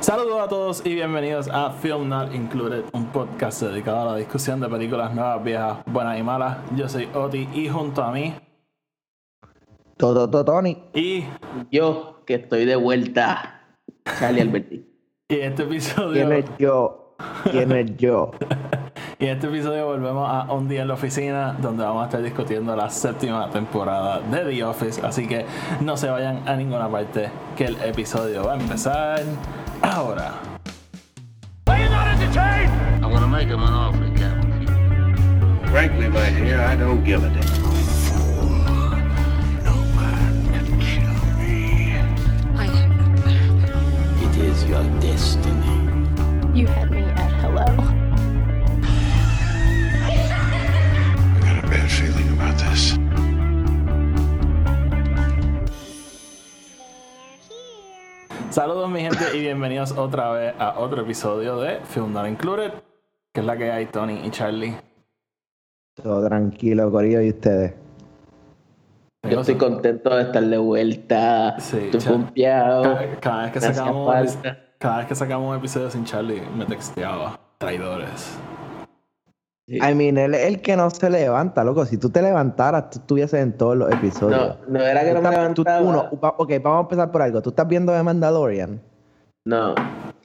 [0.00, 4.60] Saludos a todos y bienvenidos a Film Not Included, un podcast dedicado a la discusión
[4.60, 6.58] de películas nuevas, viejas, buenas y malas.
[6.76, 8.34] Yo soy Oti y junto a mí
[9.96, 10.78] Todo, todo, Tony.
[10.94, 11.24] y,
[11.72, 13.62] Yo, que estoy de vuelta.
[14.18, 14.86] Charlie Alberti.
[15.28, 17.16] y este episodio ¿Quién es yo?
[17.50, 18.30] ¿Quién es yo?
[19.18, 22.22] y en este episodio volvemos a un día en la oficina donde vamos a estar
[22.22, 25.44] discutiendo la séptima temporada de The Office, así que
[25.80, 29.22] no se vayan a ninguna parte que el episodio va a empezar
[29.82, 30.34] ahora.
[33.00, 35.70] I'm gonna make him an offer he can't refuse.
[35.70, 37.46] Frankly, my dear, I don't give a damn.
[39.64, 41.54] No man can kill me.
[42.56, 42.66] I
[44.24, 45.76] It is your destiny.
[46.58, 46.97] you had me
[58.58, 62.72] Saludos mi gente y bienvenidos otra vez a otro episodio de Film Not Included,
[63.32, 64.74] que es la que hay Tony y Charlie.
[65.94, 67.74] Todo tranquilo, Corillo, y ustedes.
[69.30, 71.54] Yo estoy contento de estar de vuelta.
[71.60, 72.82] Sí, estoy cha- pompeado.
[72.82, 74.38] Cada, cada vez que sacamos
[74.80, 78.36] cada vez que sacamos un episodio sin Charlie me texteaba traidores.
[79.68, 79.76] Sí.
[79.76, 81.84] I mean, él es el que no se levanta, loco.
[81.84, 84.56] Si tú te levantaras, tú estuvieses en todos los episodios.
[84.66, 85.80] No, no era que no me Tú estás- tú- levantaba.
[85.82, 87.42] uno, ok, vamos a empezar por algo.
[87.42, 88.80] ¿Tú estás viendo The Mandalorian?
[89.44, 89.74] No.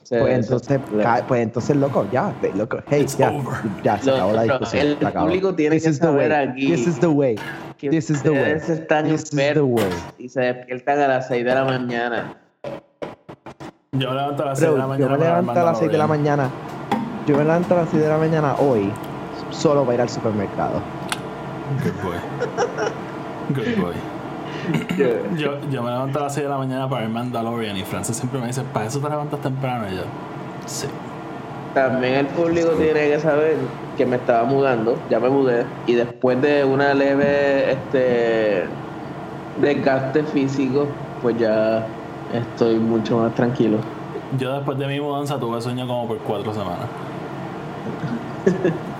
[0.02, 3.32] Se- Pues se- entonces, ca- pues entonces, loco, ya, loco, hey, ya,
[3.82, 4.86] ya se acabó la discusión.
[4.86, 7.36] el se público tiene This que saber aquí This is the way.
[7.78, 8.50] This is the way.
[8.52, 9.84] están This is the way.
[10.18, 12.34] y se despiertan a las 6 de la mañana.
[13.92, 15.04] Yo me levanto a las 6 Bro, de la mañana.
[15.12, 16.50] yo me levanto a las 6 de la mañana.
[17.26, 18.90] Yo me levanto a las 6 de la mañana hoy
[19.54, 20.80] solo para ir al supermercado.
[21.82, 22.18] Good boy.
[23.50, 23.94] Good boy.
[25.36, 28.16] Yo, yo me levanto a las 6 de la mañana para ver Mandalorian y Francis
[28.16, 29.86] siempre me dice, ¿para eso te levantas temprano?
[29.90, 30.02] Y yo,
[30.66, 30.86] sí.
[31.74, 33.56] También el público tiene que saber
[33.96, 38.64] que me estaba mudando, ya me mudé, y después de una leve este
[39.60, 40.86] desgaste físico,
[41.20, 41.86] pues ya
[42.32, 43.78] estoy mucho más tranquilo.
[44.38, 46.86] Yo después de mi mudanza tuve sueño como por 4 semanas.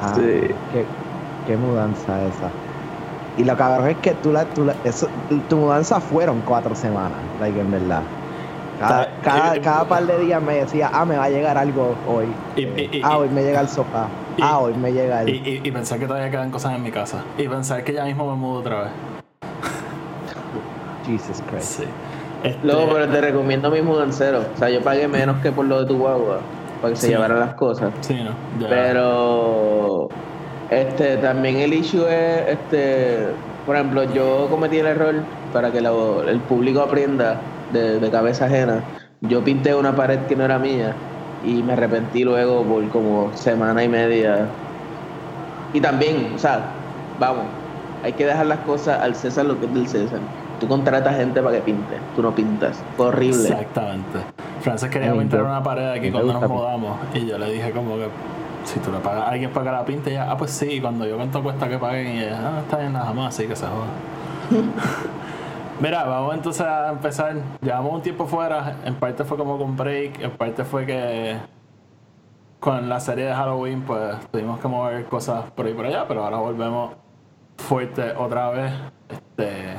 [0.00, 0.48] Ah, Sí.
[0.72, 0.84] qué,
[1.46, 2.50] qué mudanza esa.
[3.36, 5.08] Y lo cabrón es que tú la, tú la- eso,
[5.48, 8.02] tu mudanza fueron cuatro semanas, like, en verdad.
[8.78, 11.56] Cada, Ta- cada, eh, cada par de días me decía, ah, me va a llegar
[11.56, 12.26] algo hoy.
[12.56, 14.06] Y- y- y- ah, hoy me llega el sofá.
[14.42, 15.28] ah, hoy me llega el...
[15.28, 17.22] Y, y, y pensar que todavía quedan cosas en mi casa.
[17.38, 18.90] Y pensar que ya mismo me mudo otra vez.
[21.06, 21.78] Jesus Christ.
[21.80, 21.84] Sí.
[22.44, 24.40] Este, Luego, pero te recomiendo mi mudancero.
[24.54, 26.38] O sea, yo pagué menos que por lo de tu guagua,
[26.82, 27.90] para que se llevaran las cosas.
[28.00, 28.32] Sí, no.
[28.68, 30.08] Pero
[30.70, 33.28] este también el issue es este
[33.64, 35.14] por ejemplo yo cometí el error
[35.52, 37.40] para que lo- el público aprenda
[37.72, 38.82] de, de cabeza ajena.
[39.20, 40.94] Yo pinté una pared que no era mía
[41.44, 44.46] y me arrepentí luego por como semana y media.
[45.72, 46.60] Y también o sea
[47.18, 47.44] vamos
[48.02, 50.18] hay que dejar las cosas al César lo que es del César.
[50.58, 52.82] Tú contratas gente para que pinte tú no pintas.
[52.96, 53.48] Fue horrible.
[53.48, 54.18] Exactamente.
[54.62, 56.96] Francis quería Ay, pintar yo- una pared aquí cuando nos mudamos.
[57.14, 58.08] Y yo le dije como que
[58.64, 61.04] si tú le pagas a alguien para que la pinte ya, ah pues sí, cuando
[61.06, 63.66] yo cuento cuesta que paguen y ella, ah, está bien nada más, así que se
[63.66, 63.86] joda.
[65.80, 67.34] Mira, vamos entonces a empezar.
[67.60, 71.36] Llevamos un tiempo fuera, en parte fue como con break, en parte fue que
[72.60, 76.04] con la serie de Halloween pues tuvimos que mover cosas por ahí y por allá,
[76.06, 76.92] pero ahora volvemos
[77.56, 78.72] fuerte otra vez.
[79.08, 79.74] Este,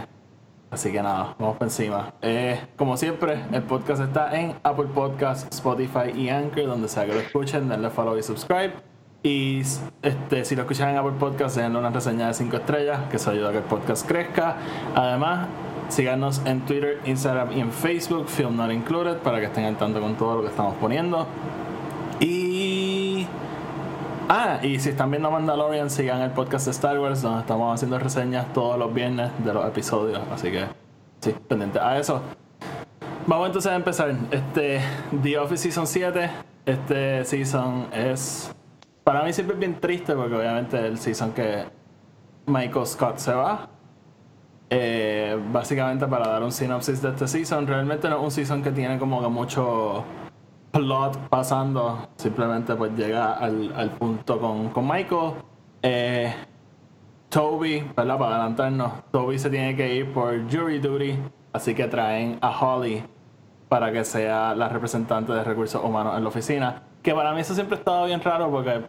[0.74, 2.14] así que nada, vamos por encima.
[2.22, 7.14] Eh, como siempre, el podcast está en Apple Podcasts, Spotify y Anchor, donde sea que
[7.14, 8.74] lo escuchen, denle follow y subscribe.
[9.22, 9.62] Y
[10.02, 13.32] este, si lo escuchan en Apple Podcasts, denle una reseña de 5 estrellas, que eso
[13.32, 14.58] ayuda a que el podcast crezca.
[14.96, 15.48] Además,
[15.88, 20.02] síganos en Twitter, Instagram y en Facebook, Film Not Included, para que estén al tanto
[20.02, 21.28] con todo lo que estamos poniendo.
[24.36, 28.00] Ah, y si están viendo Mandalorian, sigan el podcast de Star Wars, donde estamos haciendo
[28.00, 30.22] reseñas todos los viernes de los episodios.
[30.32, 30.66] Así que,
[31.20, 32.20] sí, pendiente a eso.
[33.28, 34.12] Vamos entonces a empezar.
[34.32, 34.82] Este,
[35.22, 36.32] The Office Season 7.
[36.66, 38.52] Este season es.
[39.04, 41.66] Para mí siempre es bien triste porque obviamente el season que
[42.48, 43.70] Michael Scott se va.
[44.72, 48.72] Eh, básicamente para dar un sinopsis de este season, realmente no es un season que
[48.72, 50.04] tiene como que mucho
[50.74, 52.10] plot pasando.
[52.18, 55.34] Simplemente pues llega al, punto con, con Michael.
[55.82, 56.34] Eh,
[57.30, 58.18] Toby, ¿verdad?
[58.18, 61.18] Para adelantarnos, Toby se tiene que ir por jury duty,
[61.52, 63.04] así que traen a Holly
[63.70, 66.84] para que sea la representante de recursos humanos en la oficina.
[67.02, 68.86] Que para mí eso siempre ha estado bien raro porque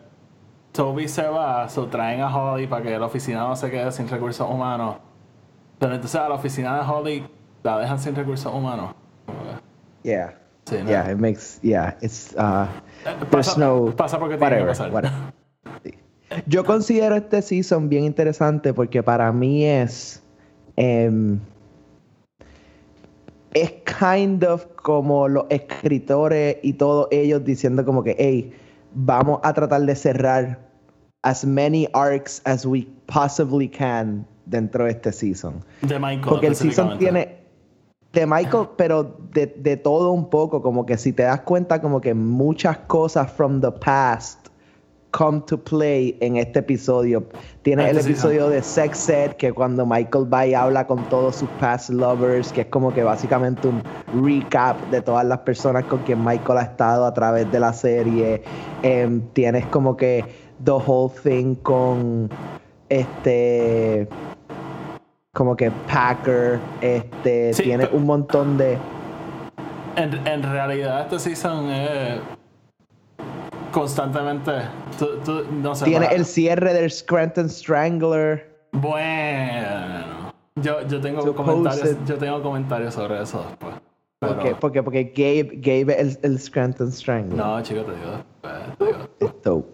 [0.72, 4.08] Toby se va, so traen a Holly para que la oficina no se quede sin
[4.08, 4.96] recursos humanos.
[5.78, 7.26] Pero entonces a la oficina de Holly
[7.62, 8.94] la dejan sin recursos humanos.
[10.02, 10.43] Yeah.
[10.66, 10.88] Sí, no.
[10.88, 12.66] Yeah, it makes, yeah, it's, uh,
[13.04, 14.90] Eh, there's pasa, no, pasa porque tiene que whatever, pasar.
[14.92, 15.32] whatever.
[15.82, 15.94] Sí.
[16.46, 20.22] Yo considero este season bien interesante porque para mí es,
[20.76, 21.38] em,
[23.52, 28.52] es kind of como los escritores y todos ellos diciendo como que, hey,
[28.94, 30.58] vamos a tratar de cerrar
[31.22, 35.62] as many arcs as we possibly can dentro de este season.
[35.82, 36.22] De Michael.
[36.28, 37.43] Porque el season tiene
[38.14, 42.00] de Michael, pero de, de todo un poco, como que si te das cuenta, como
[42.00, 44.48] que muchas cosas from the past
[45.14, 47.24] come to play en este episodio.
[47.62, 51.48] Tiene el episodio de Sex Ed, que cuando Michael va y habla con todos sus
[51.60, 53.80] past lovers, que es como que básicamente un
[54.24, 58.42] recap de todas las personas con quien Michael ha estado a través de la serie.
[58.82, 60.24] Em, tienes como que
[60.64, 62.28] the whole thing con
[62.88, 64.08] este
[65.34, 68.78] como que Packer, este, Sí, tiene un montón de
[69.96, 72.20] En, en realidad, este season es
[73.72, 74.52] constantemente.
[74.98, 75.84] tú- tú- no sé.
[75.84, 78.54] tiene para- el cierre del Scranton Strangler.
[78.72, 80.32] Bueno.
[80.56, 81.96] Yo, yo tengo Supposed- comentarios.
[82.06, 83.74] Yo tengo comentarios sobre eso después.
[84.20, 87.36] Pero, Porque, porque, porque Gabe, Gabe es el, el Scranton Strangler.
[87.36, 89.38] No, chico, te digo después.
[89.42, 89.66] te digo.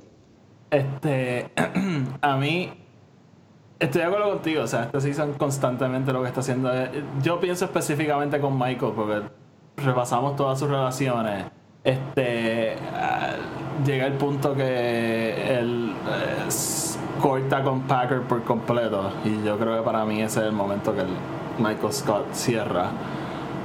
[0.70, 1.50] Este,
[2.22, 2.72] a mí,
[3.80, 6.90] estoy de acuerdo contigo, o sea, este season constantemente lo que está haciendo es,
[7.22, 9.22] yo pienso específicamente con Michael, porque
[9.78, 11.46] repasamos todas sus relaciones,
[11.82, 13.32] este, ah,
[13.84, 16.48] llega el punto que él eh,
[17.20, 20.94] corta con Packer por completo, y yo creo que para mí ese es el momento
[20.94, 21.16] que el
[21.58, 22.86] Michael Scott cierra.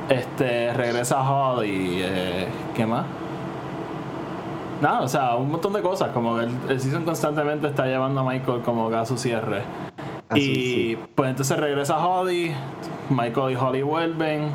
[0.08, 3.06] Este, regresa a Holly, eh, ¿qué más?
[4.82, 8.24] Nada, o sea, un montón de cosas, como el, el season constantemente está llevando a
[8.24, 9.64] Michael como que a su cierre.
[10.30, 12.52] A su- y pues entonces regresa Holly,
[13.10, 14.50] Michael y Holly vuelven,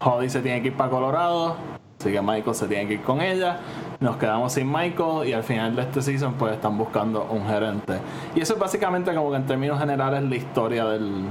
[0.00, 1.56] Holly se tiene que ir para Colorado,
[1.98, 3.58] así que Michael se tiene que ir con ella,
[4.00, 7.98] nos quedamos sin Michael y al final de este season pues están buscando un gerente.
[8.34, 11.24] Y eso es básicamente como que en términos generales la historia del,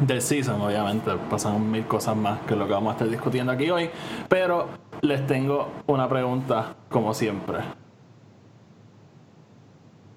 [0.00, 1.10] del season, obviamente.
[1.30, 3.88] Pasan mil cosas más que lo que vamos a estar discutiendo aquí hoy.
[4.28, 4.66] Pero
[5.00, 7.58] les tengo una pregunta, como siempre.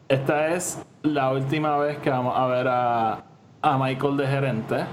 [0.08, 3.24] Esta es la última vez que vamos a ver a,
[3.62, 4.86] a Michael de gerente.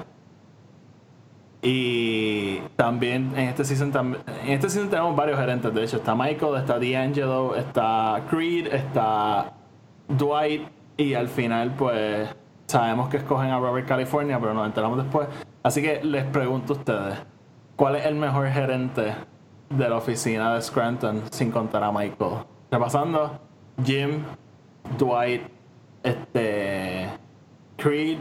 [1.61, 6.57] Y también en este season en este season tenemos varios gerentes, de hecho, está Michael,
[6.57, 9.53] está D'Angelo, está Creed, está
[10.09, 10.67] Dwight
[10.97, 12.29] y al final pues
[12.67, 15.29] sabemos que escogen a Robert California, pero nos enteramos después.
[15.63, 17.19] Así que les pregunto a ustedes,
[17.77, 19.15] ¿cuál es el mejor gerente
[19.71, 22.45] de la oficina de Scranton sin contar a Michael?
[22.73, 23.39] Repasando,
[23.85, 24.25] Jim,
[24.99, 25.43] Dwight,
[26.03, 27.09] este,
[27.77, 28.19] Creed,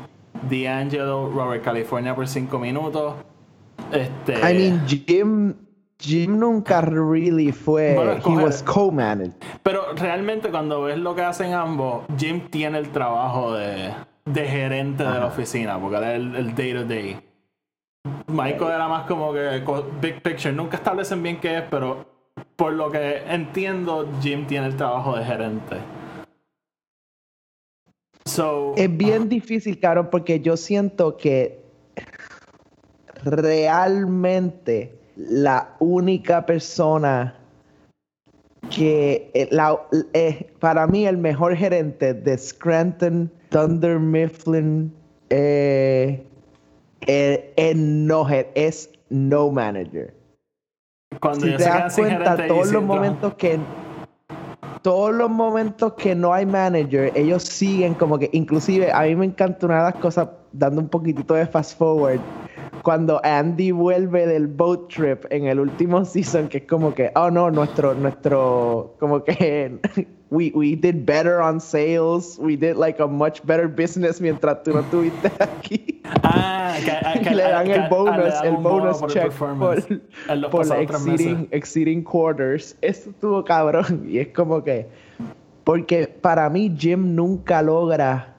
[0.49, 3.15] D'Angelo, Robert California por 5 minutos.
[3.91, 5.53] Este, I mean, Jim,
[5.99, 7.95] Jim nunca really fue.
[7.95, 9.35] Bueno, he was co-managed.
[9.63, 13.93] Pero realmente cuando ves lo que hacen ambos, Jim tiene el trabajo de,
[14.25, 17.19] de gerente de la oficina, porque era el, el day to day.
[18.27, 19.63] Michael era más como que
[20.01, 20.53] big picture.
[20.53, 22.05] Nunca establecen bien qué es, pero
[22.55, 25.77] por lo que entiendo, Jim tiene el trabajo de gerente.
[28.25, 31.59] So, Es bien difícil, cabrón, porque yo siento que
[33.23, 37.35] realmente la única persona
[38.69, 39.79] que eh, la-
[40.13, 44.93] eh, para mí el mejor gerente de Scranton, Thunder Mifflin,
[45.29, 46.23] eh,
[47.07, 50.13] eh, no, es no manager.
[51.19, 53.59] cuando Si te das cuenta, todos los momentos que
[54.81, 59.25] todos los momentos que no hay manager, ellos siguen como que, inclusive a mí me
[59.25, 62.19] encanta una de las cosas, dando un poquitito de fast forward,
[62.83, 67.29] cuando Andy vuelve del boat trip en el último season, que es como que, oh
[67.29, 69.79] no, nuestro, nuestro, como que,
[70.29, 74.73] we, we did better on sales, we did like a much better business mientras tú
[74.73, 76.01] no estuviste aquí.
[76.23, 80.49] Ah, que, ah, que- le dan que- el ah, bonus, el bonus por check por,
[80.49, 82.75] por exceeding, exceeding quarters.
[82.81, 84.05] Eso estuvo cabrón.
[84.07, 84.87] Y es como que.
[85.63, 88.35] Porque para mí, Jim nunca logra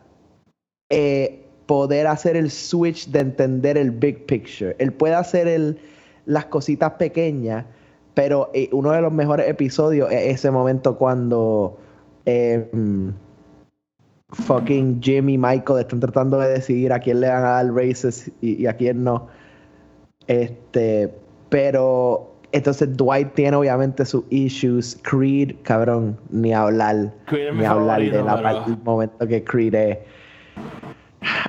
[0.91, 4.75] eh, poder hacer el switch de entender el big picture.
[4.79, 5.79] Él puede hacer el,
[6.27, 7.65] las cositas pequeñas,
[8.15, 11.79] pero eh, uno de los mejores episodios es ese momento cuando.
[12.27, 13.09] eh, mm,
[14.33, 18.31] fucking Jim y Michael están tratando de decidir a quién le van a dar races
[18.41, 19.29] y, y a quién no.
[20.27, 21.13] Este,
[21.49, 24.99] pero entonces Dwight tiene obviamente sus issues.
[25.03, 27.13] Creed, cabrón, ni hablar.
[27.27, 29.99] Creed ni hablar favorito, de la parte, el momento que Creed es.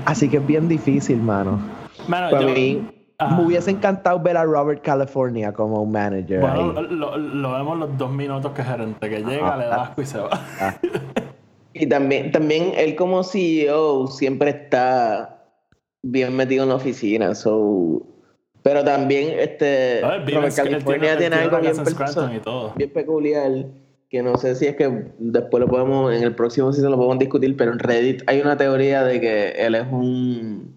[0.05, 1.59] Así que es bien difícil, mano.
[2.07, 3.35] Mano, Para yo- mí, Ah.
[3.37, 6.41] Me hubiese encantado ver a Robert California como un manager.
[6.41, 6.87] Bueno, ahí.
[6.89, 9.57] lo, lo vemos los dos minutos que es gerente, que llega, Ajá.
[9.57, 10.29] le da asco y se va.
[11.75, 15.43] Y también, también él como CEO siempre está
[16.03, 17.33] bien metido en la oficina.
[17.33, 18.03] So,
[18.61, 21.73] pero también este Robert California él tiene algo bien,
[22.75, 23.51] bien peculiar
[24.13, 26.97] que no sé si es que después lo podemos, en el próximo sí se lo
[26.97, 30.75] podemos discutir, pero en Reddit hay una teoría de que él es un,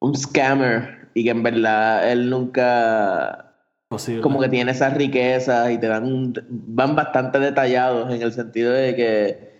[0.00, 3.52] un scammer y que en verdad él nunca
[3.90, 4.22] Posible.
[4.22, 8.72] como que tiene esas riquezas y te dan un- van bastante detallados en el sentido
[8.72, 9.52] de que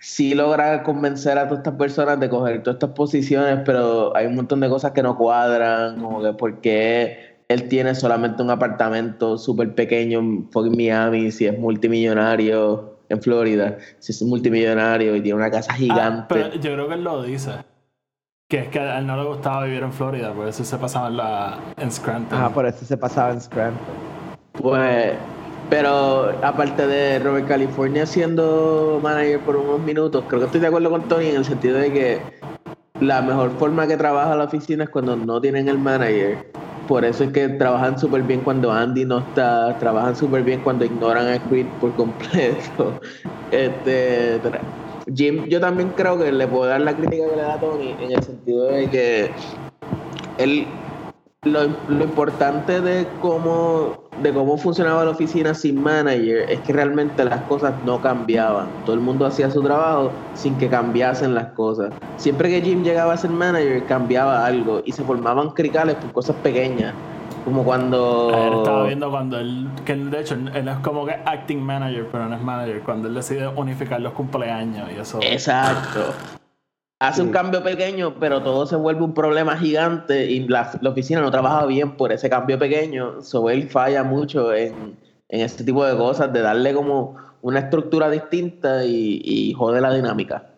[0.00, 4.34] sí logra convencer a todas estas personas de coger todas estas posiciones, pero hay un
[4.34, 9.36] montón de cosas que no cuadran, como que por qué él tiene solamente un apartamento
[9.38, 15.36] súper pequeño en fucking Miami, si es multimillonario en Florida, si es multimillonario y tiene
[15.36, 16.26] una casa Ah, gigante.
[16.34, 17.50] pero yo creo que él lo dice.
[18.48, 21.08] Que es que a él no le gustaba vivir en Florida, por eso se pasaba
[21.08, 22.38] en, la, en Scranton.
[22.38, 23.94] Ajá, por eso se pasaba en Scranton.
[24.52, 25.12] Pues,
[25.70, 30.90] pero aparte de Robert California siendo manager por unos minutos, creo que estoy de acuerdo
[30.90, 32.18] con Tony en el sentido de que
[33.00, 36.46] la mejor forma que trabaja la oficina es cuando no tienen el manager.
[36.86, 40.84] Por eso es que trabajan súper bien cuando Andy no está, trabajan súper bien cuando
[40.84, 43.00] ignoran a Creed por completo.
[43.50, 44.40] Este,
[45.14, 47.94] Jim, yo también creo que le puedo dar la crítica que le da a Tony
[48.00, 49.30] en el sentido de que
[50.38, 50.66] él
[51.44, 57.40] lo importante de cómo de cómo funcionaba la oficina sin manager es que realmente las
[57.42, 58.66] cosas no cambiaban.
[58.84, 61.92] Todo el mundo hacía su trabajo sin que cambiasen las cosas.
[62.16, 66.36] Siempre que Jim llegaba a ser manager cambiaba algo y se formaban cricales por cosas
[66.36, 66.94] pequeñas.
[67.44, 71.12] Como cuando Ayer estaba viendo cuando él, que él, de hecho, él es como que
[71.12, 75.18] acting manager, pero no es manager, cuando él decide unificar los cumpleaños y eso.
[75.20, 76.14] Exacto.
[77.04, 81.20] Hace un cambio pequeño, pero todo se vuelve un problema gigante y la, la oficina
[81.20, 83.20] no trabaja bien por ese cambio pequeño.
[83.20, 84.96] So él falla mucho en,
[85.28, 89.92] en este tipo de cosas, de darle como una estructura distinta y, y jode la
[89.92, 90.50] dinámica.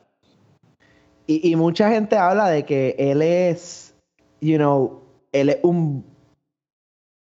[1.27, 3.93] Y, y mucha gente habla de que él es,
[4.41, 6.05] you know, él es un.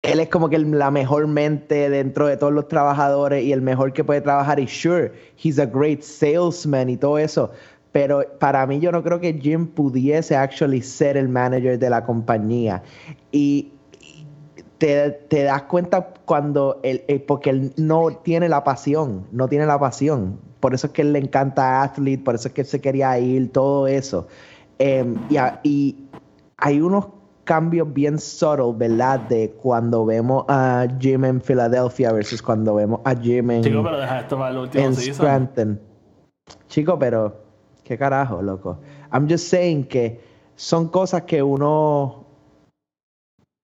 [0.04, 3.92] Él es como que la mejor mente dentro de todos los trabajadores y el mejor
[3.92, 4.60] que puede trabajar.
[4.60, 5.12] Y sure,
[5.44, 7.52] he's a great salesman y todo eso.
[7.92, 12.06] Pero para mí, yo no creo que Jim pudiese actually ser el manager de la
[12.06, 12.84] compañía.
[13.32, 13.74] Y
[14.78, 19.66] te, te das cuenta cuando él, eh, porque él no tiene la pasión, no tiene
[19.66, 20.40] la pasión.
[20.60, 23.18] Por eso es que él le encanta Athlete, por eso es que él se quería
[23.20, 24.28] ir, todo eso.
[24.78, 25.16] Em,
[25.64, 26.06] y,
[26.62, 27.08] hay unos
[27.46, 29.22] cambios bien subtle, ¿verdad?
[29.22, 33.98] De cuando vemos a Jim en Filadelfia versus cuando vemos a Jim en, Chico, pero
[33.98, 34.96] deja esto para el último en.
[34.96, 35.80] Scranton.
[36.68, 37.49] Chico, pero
[37.90, 38.78] qué carajo, loco.
[39.12, 40.22] I'm just saying que
[40.56, 42.24] son cosas que uno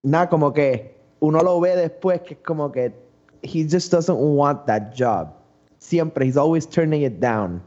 [0.02, 2.92] nada como que uno lo ve después que es como que
[3.42, 5.28] he just doesn't want that job.
[5.78, 7.62] Siempre he's always turning it down.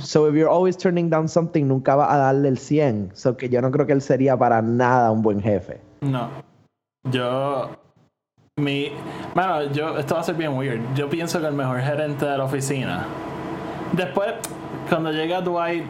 [0.00, 3.12] So if you're always turning down something, nunca va a darle el 100.
[3.14, 5.80] So que yo no creo que él sería para nada un buen jefe.
[6.00, 6.28] No.
[7.08, 7.70] Yo.
[8.56, 8.90] Mi.
[9.32, 9.96] Bueno, yo.
[9.96, 10.80] Esto va a ser bien weird.
[10.96, 13.06] Yo pienso que el mejor gerente de la oficina.
[13.92, 14.34] Después,
[14.88, 15.84] cuando llega Dwight,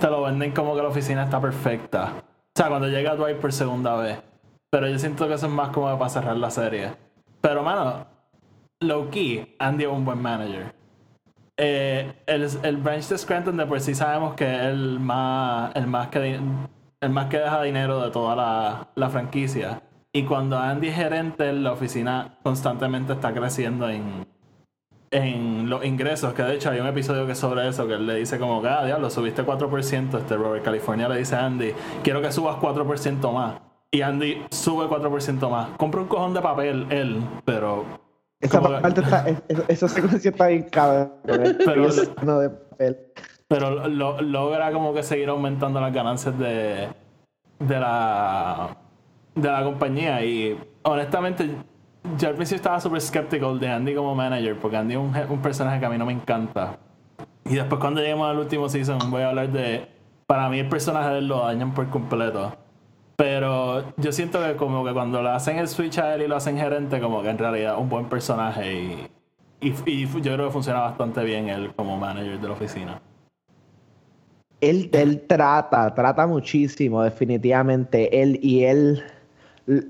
[0.00, 2.12] te lo venden como que la oficina está perfecta.
[2.16, 4.18] O sea, cuando llega Dwight por segunda vez.
[4.70, 6.92] Pero yo siento que eso es más como para cerrar la serie.
[7.40, 8.06] Pero, mano,
[8.80, 10.74] low key, Andy es un buen manager.
[11.56, 15.86] Eh, el, el branch de Scranton de por sí sabemos que es el más, el
[15.86, 16.40] más que
[17.00, 19.82] el más que deja dinero de toda la, la franquicia.
[20.12, 24.26] Y cuando Andy es gerente, la oficina constantemente está creciendo en,
[25.10, 26.32] en los ingresos.
[26.34, 28.60] Que de hecho hay un episodio que es sobre eso, que él le dice como
[28.62, 30.18] que, ah, diablo, subiste 4%.
[30.18, 31.72] Este Robert California le dice a Andy,
[32.02, 33.60] quiero que subas 4% más.
[33.90, 35.70] Y Andy sube 4% más.
[35.78, 37.84] Compra un cojón de papel él, pero...
[38.40, 41.12] Esa que- parte está, es- es- esa secuencia está bien cabrón.
[41.24, 42.98] Pero- eso no de papel.
[43.48, 46.88] pero lo- logra como que seguir aumentando las ganancias de,
[47.58, 48.76] de la
[49.34, 51.48] de la compañía y honestamente
[52.16, 55.42] yo al principio estaba súper escéptico de Andy como manager porque Andy es un, un
[55.42, 56.78] personaje que a mí no me encanta.
[57.44, 59.88] Y después cuando lleguemos al último season voy a hablar de
[60.26, 62.54] para mí el personaje de él lo dañan por completo.
[63.16, 66.36] Pero yo siento que como que cuando le hacen el switch a él y lo
[66.36, 69.08] hacen gerente como que en realidad es un buen personaje y,
[69.60, 73.00] y, y yo creo que funciona bastante bien él como manager de la oficina.
[74.60, 78.22] Él, él trata, trata muchísimo, definitivamente.
[78.22, 79.02] Él y él,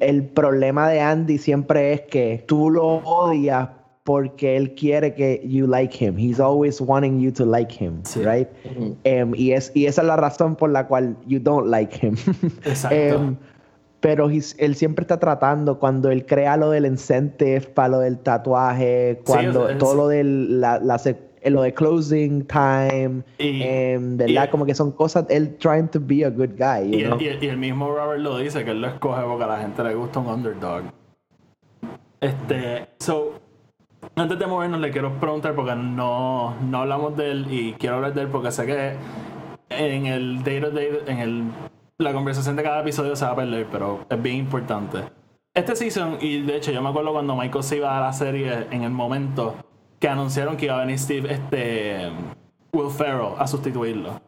[0.00, 3.68] el problema de Andy siempre es que tú lo odias
[4.04, 6.16] porque él quiere que you like him.
[6.18, 8.20] He's always wanting you to like him, Sí.
[8.24, 8.48] right?
[9.04, 12.14] Em, y, es, y esa es la razón por la cual you don't like him.
[12.64, 12.96] Exacto.
[12.96, 13.36] Em,
[14.00, 18.18] pero he's- él siempre está tratando cuando él crea lo del incentive para lo del
[18.18, 20.98] tatuaje, cuando o sea, todo lo del la, la
[21.42, 24.44] eh, lo de closing time, Y- em, ¿verdad?
[24.46, 27.16] y- como que son cosas, él trying to be a good guy, you Y, know?
[27.16, 29.46] el, y el- y el mismo Robert lo dice, que él lo escoge porque a
[29.48, 30.82] la gente le gusta un underdog.
[32.20, 33.34] Este, so,
[34.16, 38.14] antes de movernos le quiero preguntar porque no, no hablamos de él y quiero hablar
[38.14, 38.92] de él porque sé que
[39.70, 41.44] en el day to day, en el,
[41.98, 44.98] la conversación de cada episodio se va a perder, pero es bien importante.
[45.54, 48.66] Este season, y de hecho yo me acuerdo cuando Michael se iba a la serie
[48.70, 49.54] en el momento
[49.98, 52.10] que anunciaron que iba a venir Steve, este,
[52.72, 54.20] Will Ferrell a sustituirlo.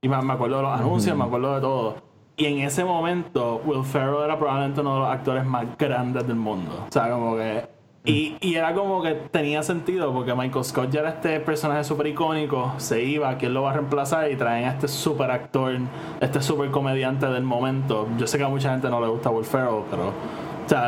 [0.00, 2.08] Y me, me acuerdo de los anuncios, me acuerdo de todo.
[2.36, 6.36] Y en ese momento, Will Ferrell era probablemente uno de los actores más grandes del
[6.36, 6.84] mundo.
[6.88, 7.66] O sea, como que.
[8.04, 12.06] Y, y era como que tenía sentido porque Michael Scott ya era este personaje súper
[12.06, 14.30] icónico, se iba, ¿quién lo va a reemplazar?
[14.30, 15.76] Y traen a este súper actor,
[16.20, 18.06] este súper comediante del momento.
[18.16, 20.86] Yo sé que a mucha gente no le gusta Will Ferrell, pero, o sea,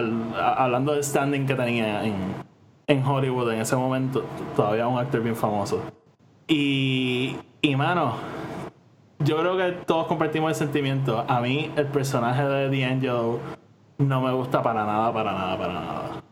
[0.56, 2.14] hablando del standing que tenía en,
[2.90, 4.24] en Hollywood en ese momento,
[4.56, 5.80] todavía un actor bien famoso.
[6.48, 8.14] Y, y mano,
[9.20, 11.24] yo creo que todos compartimos el sentimiento.
[11.28, 13.38] A mí, el personaje de D'Angelo
[13.98, 16.22] no me gusta para nada, para nada, para nada.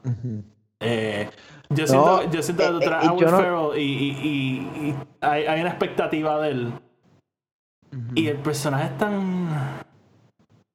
[0.81, 1.29] Eh,
[1.71, 4.11] yo, siento, yo siento que tú eh, traes eh, a Will no- Ferrell y, y-
[4.23, 6.73] y- y hay, hay una expectativa de él.
[8.15, 9.49] Y el personaje es tan.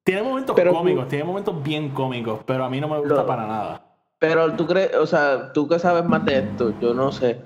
[0.06, 3.26] Tiene momentos Pero cómicos, tiene momentos bien cómicos, pero a mí no me gusta Lo-
[3.28, 3.93] para nada.
[4.24, 7.42] Pero tú crees, o sea, tú que sabes más de esto, yo no sé.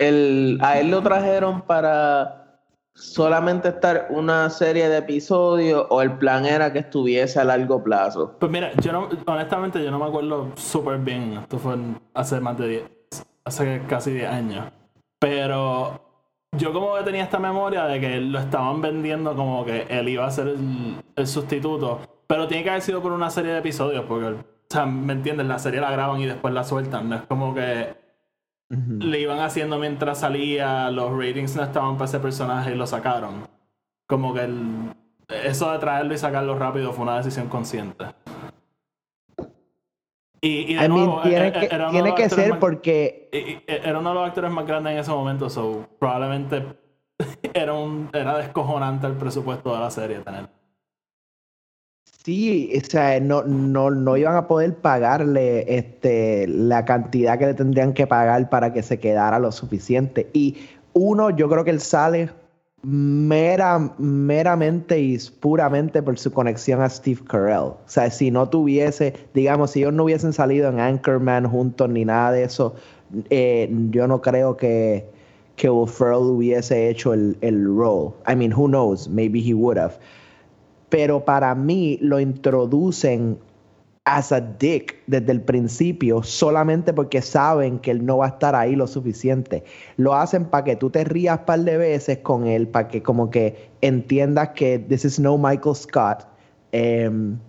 [0.00, 2.62] El, a él lo trajeron para
[2.94, 8.36] solamente estar una serie de episodios o el plan era que estuviese a largo plazo.
[8.40, 11.34] Pues mira, yo no, honestamente yo no me acuerdo súper bien.
[11.42, 11.76] Esto fue
[12.14, 12.84] hace más de 10,
[13.44, 14.72] hace casi 10 años.
[15.18, 16.00] Pero
[16.56, 20.24] yo como que tenía esta memoria de que lo estaban vendiendo como que él iba
[20.24, 22.00] a ser el, el sustituto.
[22.26, 25.46] Pero tiene que haber sido por una serie de episodios, porque, sea, ¿me entiendes?
[25.46, 27.08] La serie la graban y después la sueltan.
[27.08, 27.94] No es como que
[28.70, 33.46] le iban haciendo mientras salía, los ratings no estaban para ese personaje y lo sacaron.
[34.06, 34.92] Como que el,
[35.28, 38.04] eso de traerlo y sacarlo rápido fue una decisión consciente.
[40.40, 43.30] Y, y de I mean, nuevo, tiene e- e- que, era tiene ser más- porque
[43.32, 46.66] y- era uno de los actores más grandes en ese momento, so probablemente
[47.54, 50.48] era un era descojonante el presupuesto de la serie tener.
[52.24, 57.54] Sí, o sea, no, no, no iban a poder pagarle este, la cantidad que le
[57.54, 60.30] tendrían que pagar para que se quedara lo suficiente.
[60.32, 60.56] Y
[60.94, 62.30] uno, yo creo que él sale
[62.82, 67.58] mera, meramente y puramente por su conexión a Steve Carell.
[67.58, 72.06] O sea, si no tuviese, digamos, si ellos no hubiesen salido en Anchorman juntos ni
[72.06, 72.74] nada de eso,
[73.28, 75.06] eh, yo no creo que,
[75.56, 78.14] que Will Ferrell hubiese hecho el, el role.
[78.26, 79.10] I mean, who knows?
[79.10, 79.98] Maybe he would have
[80.94, 83.36] pero para mí lo introducen
[84.04, 88.54] as a dick desde el principio solamente porque saben que él no va a estar
[88.54, 89.64] ahí lo suficiente.
[89.96, 93.02] Lo hacen para que tú te rías un par de veces con él, para que
[93.02, 96.28] como que entiendas que this is no Michael Scott.
[96.70, 97.40] Em,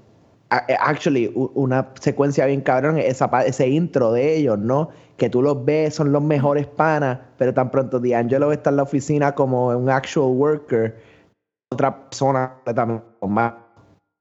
[0.50, 4.90] a- actually, una secuencia bien cabrón, esa, ese intro de ellos, ¿no?
[5.18, 8.84] Que tú los ves, son los mejores panas, pero tan pronto D'Angelo está en la
[8.84, 10.96] oficina como un actual worker,
[11.72, 13.54] otra persona completamente más.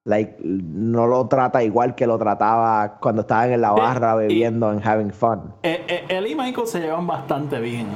[0.06, 4.28] Like, no lo trata igual que lo trataba cuando estaban en la barra Eh, y-
[4.28, 5.54] bebiendo and having fun.
[5.62, 7.86] Eh, eh, él y Michael se llevan bastante bien.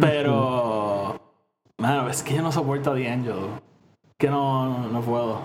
[0.00, 1.16] Pero.
[1.78, 3.48] Mano, es que yo no soporto a D'Angelo.
[4.18, 5.38] Que no, no, no puedo.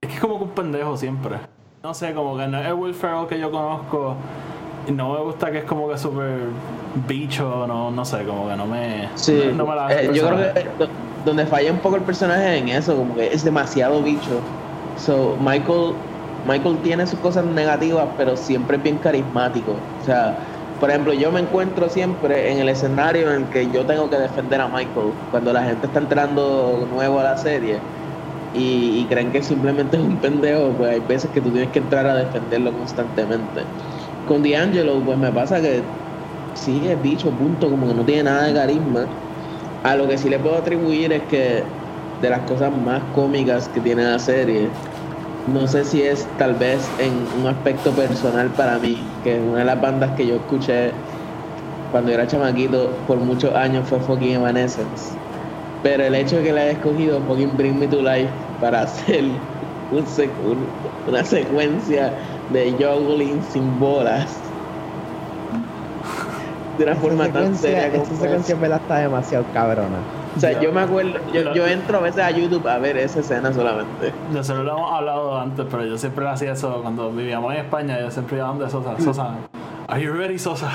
[0.00, 1.38] Es que es como que un pendejo siempre.
[1.82, 4.14] No sé, como que no es el Will Ferrell que yo conozco.
[4.88, 6.40] No me gusta que es como que súper
[7.06, 9.08] bicho, no, no sé, como que no me.
[9.14, 10.88] Sí, no me la hace eh, yo creo que do-
[11.24, 14.40] donde falla un poco el personaje es en eso, como que es demasiado bicho.
[14.96, 15.94] So, Michael,
[16.46, 19.72] Michael tiene sus cosas negativas, pero siempre es bien carismático.
[20.00, 20.40] O sea,
[20.80, 24.16] por ejemplo, yo me encuentro siempre en el escenario en el que yo tengo que
[24.18, 27.78] defender a Michael, cuando la gente está entrando nuevo a la serie
[28.52, 31.78] y, y creen que simplemente es un pendejo, pues hay veces que tú tienes que
[31.78, 33.62] entrar a defenderlo constantemente.
[34.24, 36.00] Con D'Angelo, pues me pasa que
[36.54, 39.18] sí es bicho, punto, como que no tiene nada de carisma.
[39.82, 41.82] A lo que sí le puedo atribuir es que
[42.18, 44.84] de las cosas más cómicas que tiene la serie,
[45.46, 49.64] no sé si es tal vez en un aspecto personal para mí, que una de
[49.66, 51.04] las bandas que yo escuché
[51.88, 55.18] cuando yo era chamaquito por muchos años fue Fucking Evanescence.
[55.82, 59.50] Pero el hecho de que le haya escogido Fucking Bring Me to Life para hacer
[59.90, 62.18] un- una secuencia
[62.52, 64.26] de juggling sin bolas
[66.78, 69.98] de una forma Esa tan seria como esa secuencia en está demasiado cabrona.
[70.36, 73.20] O sea, yo me acuerdo, yo, yo entro a veces a YouTube a ver esa
[73.20, 74.12] escena solamente.
[74.32, 78.00] Nosotros lo hemos hablado antes, pero yo siempre hacía eso cuando vivíamos en España.
[78.00, 78.98] Yo siempre iba donde Sosa.
[78.98, 79.34] Sosa,
[79.88, 80.70] ¿Are you ready, Sosa?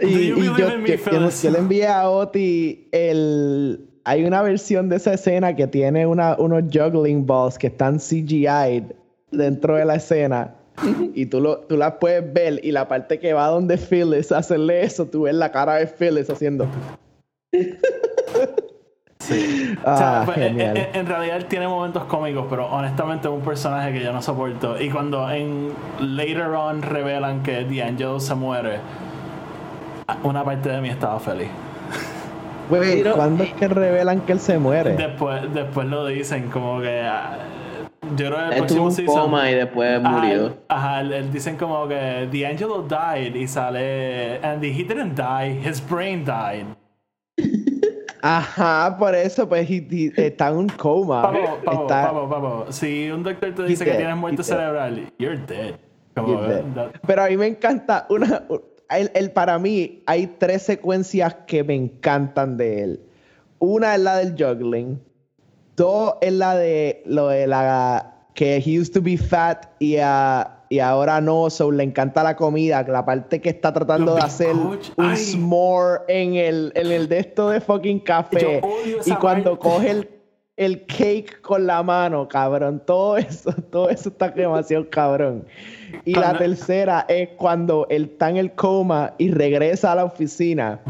[0.00, 3.93] Y, Do you y believe yo, in me, yo le envié a Oti el...
[4.04, 8.84] Hay una versión de esa escena que tiene una, unos juggling balls que están CGI
[9.30, 10.54] dentro de la escena.
[11.14, 14.82] Y tú, lo, tú las puedes ver y la parte que va donde Phyllis hacerle
[14.82, 16.66] eso, tú ves la cara de Phyllis haciendo...
[19.20, 19.74] Sí.
[19.86, 20.76] Ah, O sea, pues, genial.
[20.76, 24.12] en, en- en realidad él tiene momentos cómicos, pero honestamente es un personaje que yo
[24.12, 24.78] no soporto.
[24.80, 28.80] Y cuando en later on revelan que D'Angelo se muere,
[30.24, 31.48] una parte de mí estaba feliz.
[32.68, 34.94] Güey, ¿cuándo es que revelan que él se muere?
[34.96, 37.38] Después, después lo dicen como que ah,
[38.16, 39.20] yo creo que el Él tuvo próximo un season.
[39.22, 40.46] coma y después Ajá, murió.
[40.46, 44.38] él- Ajá, él- él dicen como que D'Angelo died y sale.
[44.42, 46.66] And he didn't die, his brain died.
[48.22, 51.22] Ajá, por eso, pues, he- he- está en un coma.
[51.22, 52.66] Pavo, pavo, Está- pavo, pavo.
[52.72, 54.44] Si un doctor te dice que dead, tienes muerte dead.
[54.46, 55.74] cerebral, you're dead.
[56.14, 56.64] Como, You're dead.
[56.74, 58.42] that- Pero a mí me encanta una.
[58.98, 63.00] El, el- para mí hay tres secuencias que me encantan de él.
[63.58, 65.00] Una es la del juggling.
[65.76, 70.64] Dos es la de lo de la que he used to be fat y, a-
[70.68, 72.82] y ahora no, so le encanta la comida.
[72.82, 75.16] La parte que está tratando Los de hacer un ay.
[75.16, 78.60] s'more en el, en el de esto de fucking café.
[79.06, 80.08] Y cuando coge el,
[80.56, 82.82] el cake con la mano, cabrón.
[82.84, 85.44] Todo eso, todo eso está demasiado cabrón.
[86.04, 90.80] Y la tercera es cuando él está en el coma y regresa a la oficina.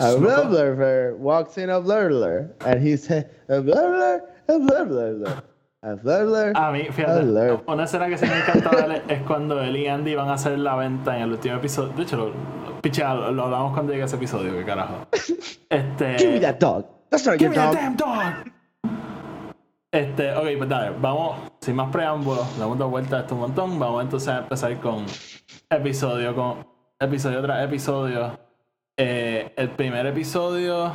[0.00, 4.84] A blah, walks in a blur, blur, and he says, a blur, blur, a blur,
[4.86, 5.42] blur, blur,
[5.82, 7.62] a blur, blur, A mí, fíjate, blur.
[7.66, 10.58] una escena que sí me encanta él es cuando él y Andy van a hacer
[10.58, 11.92] la venta en el último episodio.
[11.94, 12.32] De hecho, lo,
[13.20, 15.06] lo- lo, hablamos cuando llegue ese episodio, que carajo.
[15.68, 16.16] Este.
[16.18, 16.84] Give me that dog.
[17.10, 18.52] That's not Give your me that damn dog.
[19.92, 23.42] Este, ok, pues dale, vamos, sin más preámbulos, le hemos dado vuelta a esto un
[23.42, 23.78] montón.
[23.78, 25.06] Vamos entonces a empezar con
[25.70, 26.66] episodio, con
[26.98, 28.38] episodio tras episodio.
[28.96, 30.94] Eh, el primer episodio,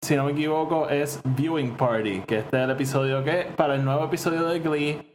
[0.00, 3.84] si no me equivoco, es Viewing Party, que este es el episodio que, para el
[3.84, 5.11] nuevo episodio de Glee,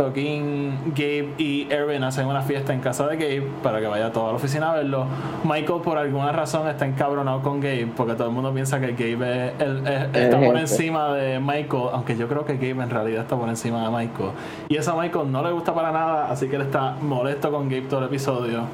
[0.00, 4.28] fucking Gabe y Erwin hacen una fiesta en casa de Gabe para que vaya toda
[4.30, 5.06] la oficina a verlo.
[5.44, 9.48] Michael por alguna razón está encabronado con Gabe porque todo el mundo piensa que Gabe
[9.48, 13.22] es- él- es- está por encima de Michael, aunque yo creo que Gabe en realidad
[13.22, 14.30] está por encima de Michael.
[14.68, 17.68] Y eso a Michael no le gusta para nada, así que él está molesto con
[17.68, 18.64] Gabe todo el episodio.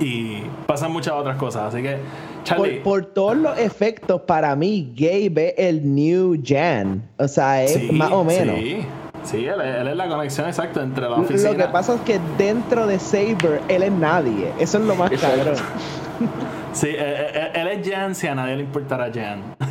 [0.00, 1.98] Y pasan muchas otras cosas, así que
[2.42, 7.02] Charlie, Por, por todos los efectos, para mí, Gabe es el new Jan.
[7.18, 8.56] O sea, es sí, más o menos.
[8.58, 8.84] Sí,
[9.24, 11.56] sí él, es- él es la conexión exacta entre la Lo oficina.
[11.56, 14.52] que pasa es que dentro de Saber, él es nadie.
[14.58, 15.36] Eso es lo más Exacto.
[15.38, 15.56] cabrón.
[16.72, 19.56] Sí, eh, eh, él es Jan si a nadie le importara Jan.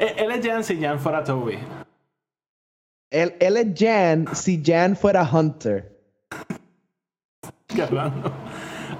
[0.00, 1.56] Eh, él es Jan si Jan fuera Toby.
[3.12, 5.92] Él, él es Jan si Jan fuera Hunter.
[7.68, 8.28] Qué hablando.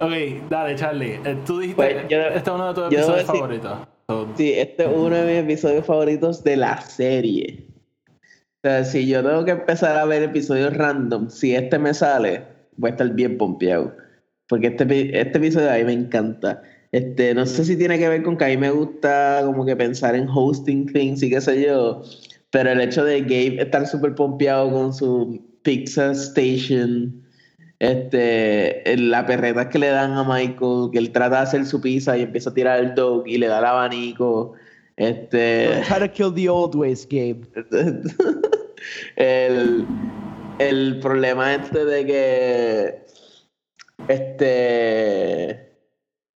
[0.00, 1.20] Ok, dale, Charlie.
[1.24, 3.78] Eh, tú dijiste Pues, yo- este es uno de tus episodios decir- favoritos.
[4.08, 7.66] So, Sí, este es uno de mis episodios favoritos de la serie.
[8.64, 12.44] Sea, si yo tengo que empezar a ver episodios random, si este me sale,
[12.78, 13.94] voy a estar bien pompeado.
[14.48, 16.62] Porque este, este episodio a mí me encanta.
[16.90, 19.76] Este, no sé si tiene que ver con que a mí me gusta como que
[19.76, 22.04] pensar en hosting things y qué sé yo.
[22.52, 27.22] Pero el hecho de Gabe estar súper pompeado con su pizza station,
[27.80, 32.16] este, la perreta que le dan a Michael, que él trata de hacer su pizza
[32.16, 34.54] y empieza a tirar el dog y le da el abanico.
[34.96, 37.42] Este, How to kill the old ways, Gabe.
[39.16, 39.86] el,
[40.58, 43.04] el problema este de que
[44.08, 45.70] este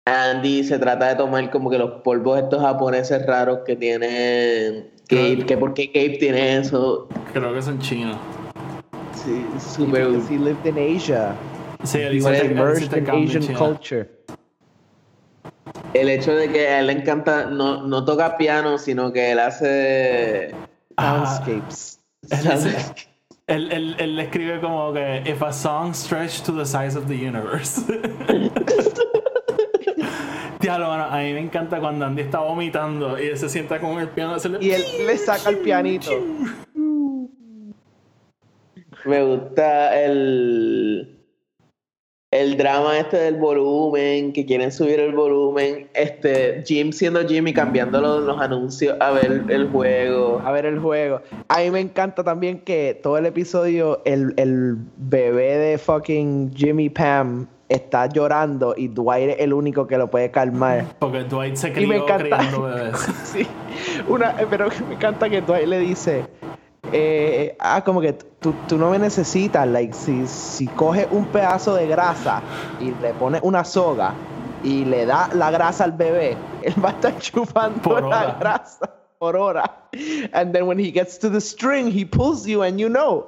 [0.05, 5.45] Andy se trata de tomar como que los polvos estos japoneses raros que tiene Gabe,
[5.45, 8.17] que por qué Gabe tiene eso, creo que son chinos.
[9.13, 11.36] sí, súper Because he lived in Asia.
[11.83, 13.57] Sí, él He hizo immersed in Asian China.
[13.60, 14.10] culture.
[15.93, 19.39] el hecho de que a él le encanta no, no toca piano, sino que él
[19.39, 20.51] hace
[20.97, 21.96] Ah, Soundscapes.
[23.47, 27.07] Él, él- él le escribe como que If a song stretched to the size of
[27.07, 27.81] the universe.
[30.59, 33.99] Diablo, mano, a mí me encanta cuando Andy está vomitando y él se sienta con
[33.99, 36.11] el piano Y él le saca el pianito.
[39.05, 41.16] Me gusta el
[42.38, 47.54] el drama este del volumen, que quieren subir el volumen, este Jim siendo Jim y
[47.54, 50.41] cambiando los, los anuncios a ver el juego.
[50.45, 51.21] a ver el juego.
[51.47, 56.89] A mí me encanta también que todo el episodio, el, el bebé de fucking Jimmy
[56.89, 60.86] Pam está llorando y Dwight es el único que lo puede calmar.
[61.00, 62.23] Porque Dwight se Y crió me encanta.
[62.38, 63.08] criando bebés.
[63.26, 63.45] Sí,
[64.08, 66.23] una, pero me encanta que Dwight le dice,
[66.91, 71.76] eh, ah, como que tú, tú no me necesitas, like, si, si coges un pedazo
[71.76, 72.45] de grasa
[72.78, 74.19] y le pones una soga
[74.62, 78.38] y le da la grasa al bebé, él va a estar chupando Por la hora.
[78.39, 79.89] grasa por hora.
[80.34, 83.26] And then when he gets to the string, he pulls you and you know.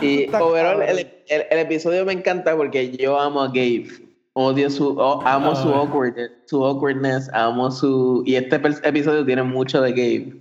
[0.00, 3.88] Y overall, el- el episodio me encanta porque yo amo a Gabe.
[4.36, 8.22] Odio su, amo su awkwardness, su awkwardness, amo su...
[8.26, 10.40] Y este episodio tiene mucho de Gabe.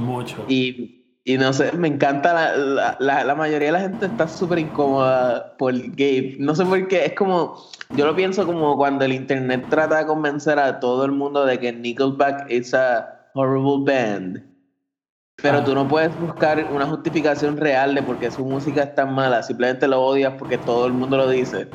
[0.00, 0.44] Mucho.
[0.48, 4.26] Y, y no sé, me encanta la, la, la, la mayoría de la gente está
[4.26, 6.36] súper incómoda por Gabe.
[6.40, 7.56] No sé por qué, es como,
[7.96, 11.58] yo lo pienso como cuando el internet trata de convencer a todo el mundo de
[11.60, 14.42] que Nickelback es a horrible band.
[15.40, 15.64] Pero Ah.
[15.64, 19.40] tú no puedes buscar una justificación real de por qué su música es tan mala.
[19.44, 21.68] Simplemente lo odias porque todo el mundo lo dice.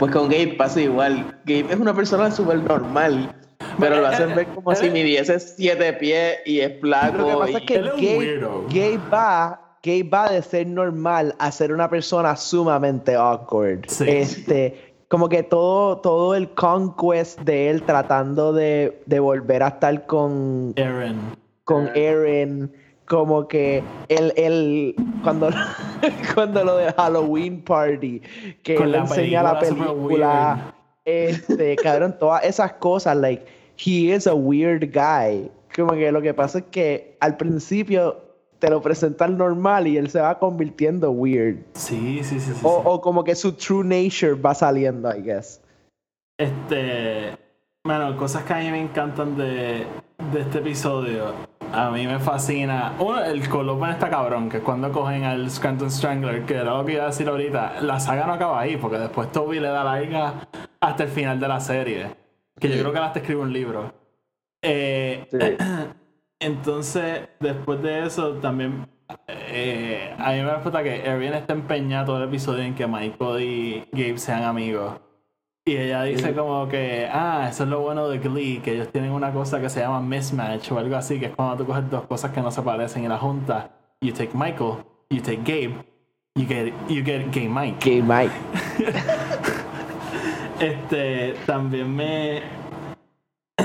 [0.00, 1.38] Pues con Gabe pasa igual.
[1.44, 3.32] Gabe es una persona súper normal.
[3.78, 7.18] Pero lo hacen ver como si es- midiese siete pies y es flaco.
[7.18, 11.72] Lo que pasa y- es que Gabe, va, Gabe va de ser normal a ser
[11.72, 13.80] una persona sumamente awkward.
[13.88, 14.04] Sí.
[14.08, 20.06] Este, como que todo, todo el conquest de él tratando de, de volver a estar
[20.06, 21.36] con, Aaron.
[21.64, 22.72] con Eren,
[23.10, 24.94] como que él, él
[25.24, 25.50] cuando,
[26.34, 28.22] cuando lo de Halloween Party,
[28.62, 30.72] que él enseña la película
[31.04, 33.44] este, cabrón, todas esas cosas, like,
[33.76, 35.50] he is a weird guy.
[35.74, 38.16] Como que lo que pasa es que al principio
[38.60, 41.56] te lo presentan normal y él se va convirtiendo weird.
[41.74, 42.60] Sí, sí, sí, sí.
[42.62, 42.82] O, sí.
[42.84, 45.60] o como que su true nature va saliendo, I guess.
[46.38, 47.36] Este.
[47.82, 49.84] Bueno, cosas que a mí me encantan de,
[50.32, 51.49] de este episodio.
[51.72, 52.94] A mí me fascina.
[52.98, 56.84] Uno, el Colopan está cabrón, que es cuando cogen al Scranton Strangler, que era lo
[56.84, 57.80] que iba a decir ahorita.
[57.82, 60.48] La saga no acaba ahí, porque después Toby le da larga
[60.80, 62.06] hasta el final de la serie.
[62.58, 63.92] Que yo creo que hasta escribe un libro.
[64.62, 65.28] Eh,
[66.40, 68.86] entonces, después de eso, también.
[69.28, 73.42] eh, a mí me resulta que Erin está empeñado todo el episodio en que Michael
[73.42, 75.00] y Gabe sean amigos.
[75.70, 79.12] Y ella dice como que, ah, eso es lo bueno de Glee, que ellos tienen
[79.12, 82.06] una cosa que se llama mismatch o algo así, que es cuando tú coges dos
[82.06, 83.66] cosas que no se parecen y las juntas.
[84.00, 84.78] You take Michael,
[85.10, 85.76] you take Gabe,
[86.34, 87.78] you get, you get Gay Mike.
[87.78, 88.32] Que Mike.
[90.58, 92.42] Este, también me.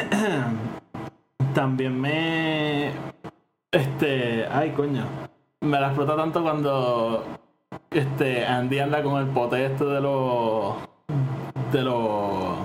[1.55, 2.91] también me.
[3.71, 4.45] Este.
[4.45, 5.05] Ay, coño.
[5.61, 7.25] Me la explota tanto cuando.
[7.89, 10.84] Este, Andy anda con el pote este de los.
[11.71, 12.57] De los.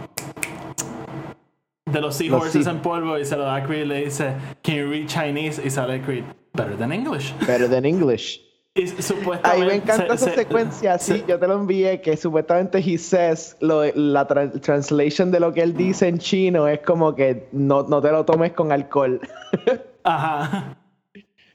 [1.86, 4.32] De los seahorses sea- en polvo y se lo da a Creed y le dice,
[4.62, 5.60] Can you read Chinese?
[5.64, 7.34] Y sale Creed, Better than English.
[7.46, 8.40] Better than English.
[8.74, 9.48] Y supuestamente.
[9.50, 12.78] A mí me encanta se- esa se- secuencia, sí, yo te lo envié, que supuestamente
[12.78, 17.16] he says, lo, la tra- translation de lo que él dice en chino es como
[17.16, 19.20] que no, no te lo tomes con alcohol,
[20.04, 20.76] Ajá.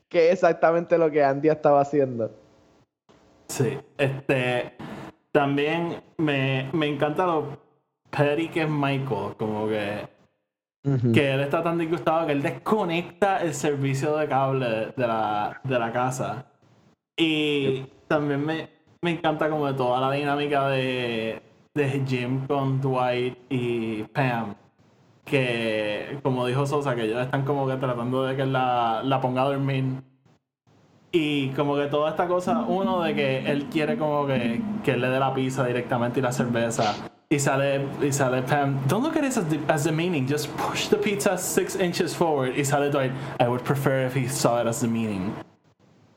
[0.09, 2.31] que es exactamente lo que Andy estaba haciendo.
[3.47, 4.73] Sí, este.
[5.35, 7.57] También me, me encanta lo
[8.09, 10.07] petty que es Michael, como que.
[11.11, 15.77] Que él está tan disgustado que él desconecta el servicio de cable de la, de
[15.77, 16.45] la casa.
[17.17, 18.69] Y también me,
[19.01, 21.41] me encanta como de toda la dinámica de,
[21.73, 24.55] de Jim con Dwight y Pam.
[25.25, 29.41] Que, como dijo Sosa, que ellos están como que tratando de que la, la ponga
[29.41, 29.83] a dormir.
[31.17, 34.99] Y como que toda esta cosa, uno de que él quiere como que, que él
[34.99, 36.93] le dé la pizza directamente y la cerveza.
[37.29, 40.49] Y sale, y sale Pam, don't look at it as the, as the meaning, just
[40.57, 42.57] push the pizza six inches forward.
[42.57, 45.33] Y sale Dwight, I would prefer if he saw it as the meaning.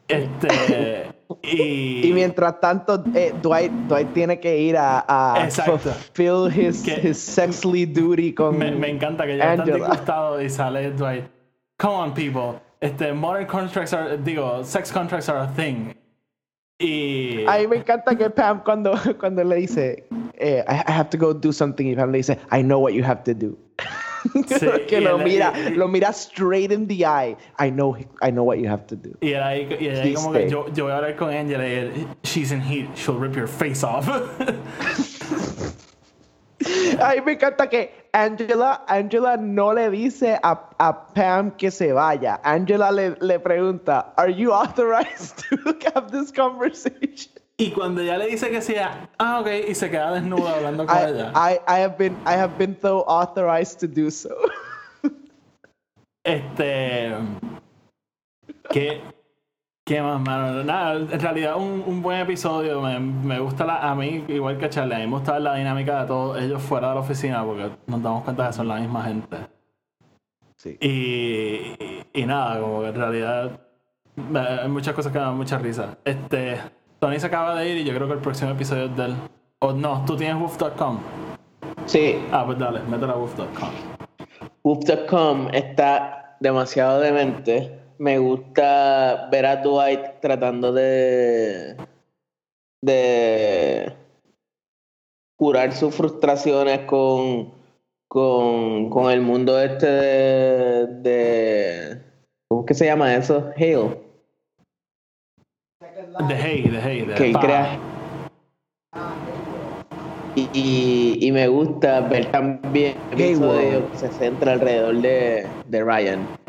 [0.09, 1.13] Este,
[1.45, 7.09] y, Y mientras tanto, eh, Dwight, Dwight tiene que ir a, a fulfill his, Que-
[7.09, 11.25] his sexually duty con me, me encanta que ya están disgustados y sale Dwight.
[11.79, 12.61] Come on, people.
[12.81, 15.95] Este, modern contracts are, digo, sex contracts are a thing.
[16.81, 17.45] Y.
[17.49, 21.33] A mí me encanta que Pam cuando, cuando le dice, eh, I, have to go
[21.33, 23.57] do something, y Pam le dice, I know what you have to do.
[24.49, 27.37] Sí, que lo él- mira, y- lo mira straight in the eye.
[27.59, 29.17] I know, I know what you have to do.
[29.21, 31.67] Y él ahí, y él ahí como que yo, yo voy a hablar con Angela
[31.67, 34.07] y él, she's in heat, she'll rip your face off.
[37.01, 41.93] A mí me encanta que Angela, Angela no le dice a, a Pam que se
[41.93, 42.41] vaya.
[42.43, 47.33] Angela le, le pregunta, Are you authorized to have this conversation?
[47.61, 50.97] y cuando ella le dice que sí, ah, ok, y se queda desnuda hablando con
[50.97, 51.33] I, ella.
[51.35, 54.31] I, I have been, I have been so authorized to do so.
[56.25, 57.15] Este.
[58.71, 59.01] Que.
[59.89, 60.63] ¿Qué más, mano?
[60.65, 62.83] Nada, en realidad un, un buen episodio.
[62.83, 65.55] Me, me gusta la, a mí, igual que a Charlie, a mí me gusta la
[65.55, 68.75] dinámica de todos ellos fuera de la oficina porque nos damos cuenta que son la
[68.77, 69.39] misma gente.
[70.57, 70.77] Sí.
[70.79, 71.73] Y,
[72.13, 73.61] y nada, como que en realidad
[74.63, 75.97] hay muchas cosas que me dan mucha risa.
[76.05, 76.59] Este,
[76.99, 79.15] Tony se acaba de ir y yo creo que el próximo episodio es del...
[79.61, 80.99] O no, tú tienes woof.com.
[81.87, 83.71] Sí, Ah, pues dale, métela a woof.com.
[84.65, 87.88] Woof.com está demasiado demente.
[87.99, 91.77] Me gusta ver a Dwight tratando de.
[92.81, 93.93] de.
[95.37, 97.53] curar sus frustraciones con.
[98.09, 100.87] con, con el mundo este de.
[101.03, 102.03] de
[102.49, 103.53] ¿Cómo es que se llama eso?
[103.57, 104.09] Hale.
[106.29, 107.07] The Hey, The.
[107.07, 107.79] The que él crea.
[110.37, 116.48] Y, y, y me gusta ver también el que se centra alrededor de, de Ryan.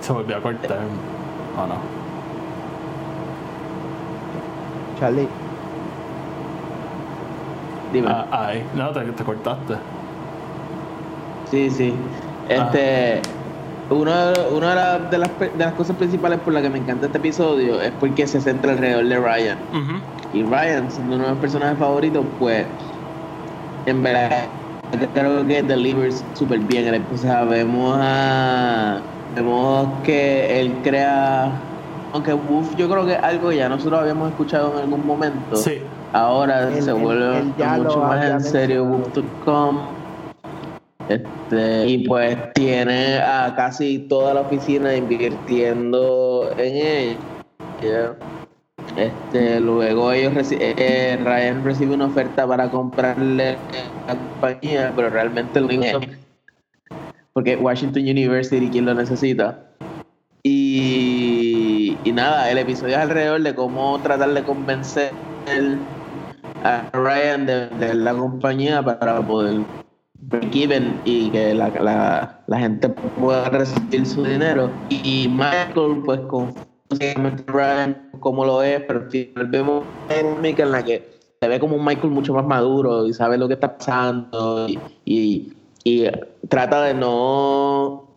[0.00, 0.78] Se volvió a cortar.
[1.56, 1.74] ¿O no?
[4.98, 5.28] Charlie,
[7.92, 8.08] dime.
[8.10, 8.64] Ah, ahí.
[8.74, 9.74] No, te, te cortaste.
[11.50, 11.94] Sí, sí.
[12.48, 13.22] Este,
[13.88, 16.78] una, una de, las- de las, pe- de las cosas principales por las que me
[16.78, 19.58] encanta este episodio es porque se centra alrededor de Ryan.
[20.32, 22.66] Y Ryan, siendo uno de mis personajes favoritos, pues
[23.86, 24.44] en verdad
[25.14, 27.04] creo que delivers súper bien.
[27.12, 29.00] O sea, vemos a
[29.34, 31.52] vemos que él crea
[32.12, 35.54] aunque Wolf yo creo que es algo que ya nosotros habíamos escuchado en algún momento.
[35.56, 35.78] Sí.
[36.12, 38.84] Ahora Él- se él- vuelve él mucho más en serio.
[38.84, 39.78] Wolf.com.
[41.08, 47.16] Este, y pues tiene a casi toda la oficina invirtiendo en
[47.82, 48.14] ella.
[48.96, 53.58] Este, luego ellos reci- eh, Ryan recibe una oferta para comprarle
[54.06, 56.00] la compañía, pero realmente lo único
[57.32, 59.66] porque Washington University quien lo necesita.
[60.42, 65.14] Y, y nada, el episodio es alrededor de cómo tratar de convencer
[66.62, 69.66] a Ryan de, de la compañía para poder
[70.14, 74.70] break even y que la, la, la gente pueda recibir su dinero.
[74.88, 76.54] Y Michael, pues, con
[77.46, 81.76] Ryan como lo es, pero al final vemos dinámica en la que se ve como
[81.76, 84.68] un Michael mucho más maduro y sabe lo que está pasando
[85.04, 85.52] y
[86.48, 88.10] trata de no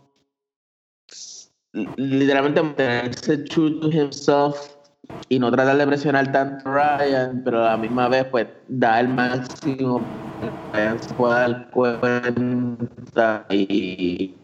[1.95, 4.75] literalmente mantenerse true to himself
[5.29, 8.99] y no tratar de presionar tanto a Ryan, pero a la misma vez pues da
[8.99, 14.35] el máximo para que Ryan se pueda dar cuenta y,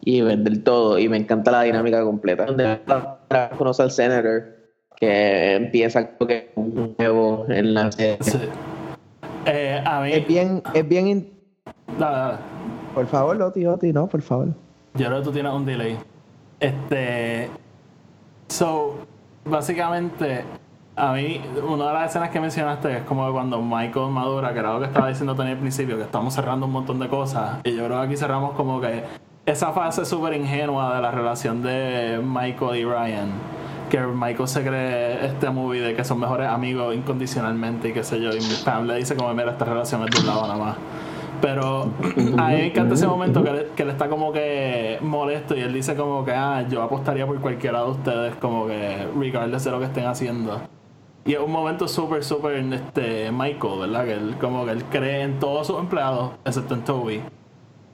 [0.00, 2.80] y, vender todo y me encanta la dinámica completa donde
[3.58, 4.44] conoce al senator
[4.96, 8.38] que empieza que un nuevo en la serie Sí.
[9.46, 10.12] Eh, a mí.
[10.12, 11.32] es bien, es bien, in-
[11.98, 12.38] Dale, dale.
[12.94, 14.48] por favor, Loti, Loti, no, por favor.
[14.94, 15.96] Yo creo que tú tienes un delay.
[16.58, 17.48] Este.
[18.48, 18.96] So,
[19.44, 20.42] básicamente,
[20.96, 24.72] a mí, una de las escenas que mencionaste es como cuando Michael madura, que era
[24.72, 27.58] lo que estaba diciendo Tony al principio, que estamos cerrando un montón de cosas.
[27.64, 29.04] Y yo creo que aquí cerramos como que
[29.46, 33.30] esa fase súper ingenua de la relación de Michael y Ryan.
[33.90, 38.20] Que Michael se cree este movie de que son mejores amigos incondicionalmente y qué sé
[38.20, 38.30] yo.
[38.32, 38.38] Y
[38.98, 40.76] dice como, mira, esta relación es de un lado nada más.
[41.40, 41.82] Pero
[42.38, 45.72] a me encanta ese momento que, él- que él está como que molesto y él
[45.72, 49.78] dice como que, ah, yo apostaría por cualquiera de ustedes, como que, regardless de lo
[49.78, 50.60] que estén haciendo.
[51.24, 54.04] Y es un momento súper, súper, este, Michael, ¿verdad?
[54.06, 57.20] Que él como que él cree en todos sus empleados, excepto en Toby.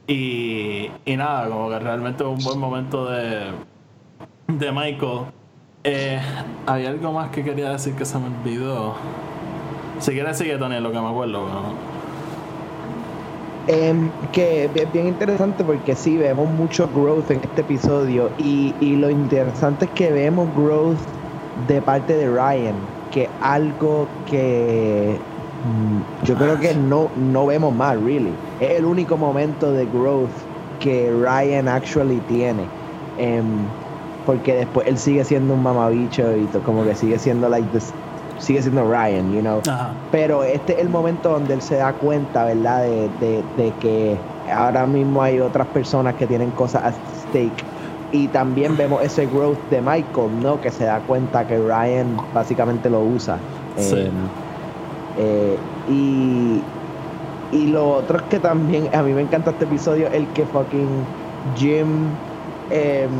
[0.06, 3.52] Y, y nada, como que realmente un buen momento de,
[4.48, 5.26] de Michael.
[5.84, 6.20] Eh,
[6.66, 8.94] había algo más que quería decir que se me olvidó.
[9.98, 11.92] Si quieres sigue Tony, lo que me acuerdo, pero...
[13.68, 18.96] Em, que es bien interesante porque sí, vemos mucho growth en este episodio y, y
[18.96, 20.98] lo interesante es que vemos growth
[21.68, 22.74] de parte de Ryan,
[23.12, 25.16] que algo que
[26.24, 28.32] yo creo que no, no vemos más, really.
[28.60, 30.30] Es el único momento de growth
[30.80, 32.62] que Ryan actually tiene.
[33.18, 33.44] Em,
[34.26, 37.92] porque después él sigue siendo un mamabicho y to- como que sigue siendo like this,
[38.38, 39.60] sigue siendo Ryan, you know.
[39.68, 39.90] Ajá.
[40.10, 42.82] Pero este es el momento donde él se da cuenta, ¿verdad?
[42.82, 44.16] De, de- de que
[44.52, 46.94] ahora mismo hay otras personas que tienen cosas at
[47.28, 47.64] stake.
[48.12, 50.60] Y también vemos ese growth de Michael, ¿no?
[50.60, 53.38] Que se da cuenta que Ryan básicamente lo usa.
[53.76, 53.94] Sí.
[53.96, 54.10] Eh,
[55.16, 55.58] eh,
[55.88, 56.62] y,
[57.50, 61.06] y lo otro es que también, a mí me encanta este episodio, el que fucking
[61.56, 62.16] Jim,
[62.70, 63.10] em,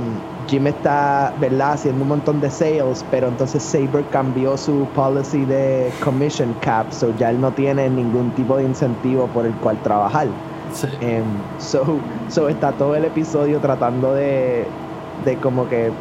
[0.46, 1.72] Jim está, ¿verdad?
[1.72, 7.10] Haciendo un montón de sales, pero entonces Saber cambió su policy de commission cap, so
[7.16, 10.28] ya él no tiene ningún tipo de incentivo por el cual trabajar.
[10.72, 10.88] Sí.
[11.00, 11.24] Em,
[11.58, 11.84] so,
[12.28, 14.66] so está todo el episodio tratando de,
[15.24, 15.92] de como que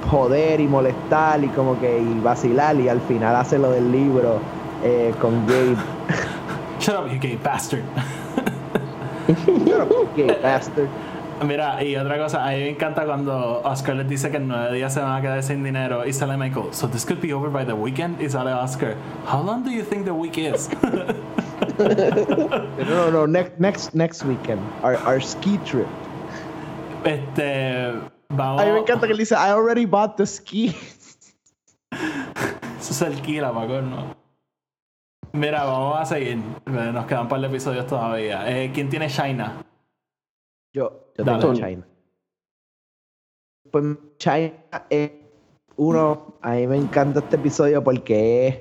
[0.00, 4.40] joder y molestar y como que y vacilar y al final hace lo del libro
[4.82, 5.76] eh, con Gabe.
[6.78, 7.84] Shut up, you gay bastard.
[10.16, 10.88] Gay bastard.
[11.44, 14.74] Mira, y otra cosa, a mí me encanta cuando Oscar les dice que en nueve
[14.74, 17.48] días se van a quedar sin dinero y sale Michael, so this could be over
[17.48, 18.94] by the weekend, y sale Oscar,
[19.26, 20.68] how long do you think the week is?
[21.78, 24.60] No, no, no, next, next, next weekend.
[24.82, 25.86] Our, our ski trip.
[27.04, 27.94] este,
[28.28, 28.60] vamos...
[28.60, 30.76] A mí me encanta que él dice, I already bought the ski.
[32.78, 34.19] Eso se alquila, Paco, ¿no?
[35.32, 36.38] Mira, vamos a seguir.
[36.66, 38.44] Nos quedan un par de episodios todavía.
[38.50, 39.62] Eh, ¿Quién tiene China?
[40.72, 41.40] Yo, yo Dale.
[41.40, 41.86] tengo China.
[43.70, 43.84] Pues
[44.18, 44.52] China
[44.88, 45.12] es
[45.76, 48.58] uno, a mí me encanta este episodio porque es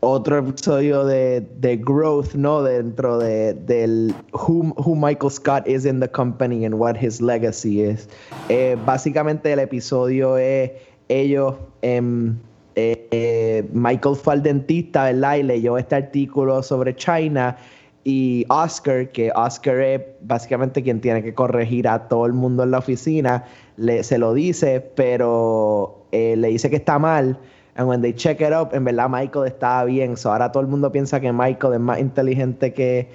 [0.00, 2.62] otro episodio de, de growth, ¿no?
[2.62, 7.82] Dentro de, del who, who Michael Scott is in the company and what his legacy
[7.82, 8.08] is.
[8.48, 10.70] Eh, básicamente el episodio es
[11.08, 12.38] ellos, em,
[12.76, 15.36] eh, eh, Michael fue al dentista, ¿verdad?
[15.36, 17.56] Y leyó este artículo sobre China
[18.04, 22.70] y Oscar, que Oscar es básicamente quien tiene que corregir a todo el mundo en
[22.70, 23.44] la oficina,
[23.76, 27.38] le, se lo dice, pero eh, le dice que está mal.
[27.74, 30.16] And when they check it up, en verdad Michael estaba bien.
[30.16, 33.10] So ahora todo el mundo piensa que Michael es más inteligente que,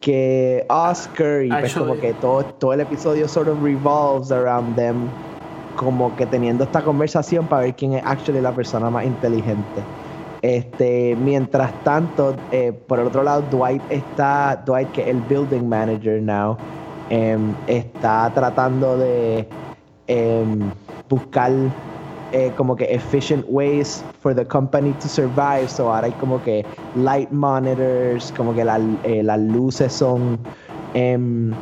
[0.00, 1.42] que Oscar.
[1.42, 5.08] Y pues Actually- como que todo, todo el episodio sort of revolves around them.
[5.74, 9.82] Como que teniendo esta conversación para ver quién es actually la persona más inteligente.
[10.42, 15.62] Este, mientras tanto, eh, por el otro lado, Dwight está, Dwight, que es el building
[15.68, 16.56] manager now,
[17.08, 19.48] em, está tratando de
[20.06, 20.70] em,
[21.08, 21.50] buscar
[22.30, 25.68] eh, como que efficient ways for the company to survive.
[25.68, 30.38] So ahora hay como que light monitors, como que la- eh, las luces son
[30.94, 31.54] em,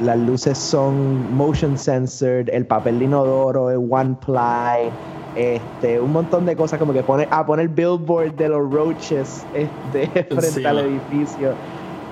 [0.00, 4.90] las luces son motion censored, el papel de inodoro es one ply,
[5.36, 9.44] este, un montón de cosas como que pone, ah, pone el billboard de los roaches
[9.54, 11.54] este, frente al edificio.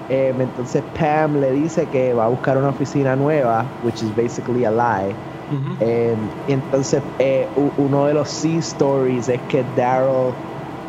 [0.09, 4.65] Em, entonces Pam le dice que va a buscar una oficina nueva, which is basically
[4.65, 5.15] a lie.
[5.81, 6.17] Eh,
[6.49, 10.33] y entonces eh, uno de los C stories es que Daryl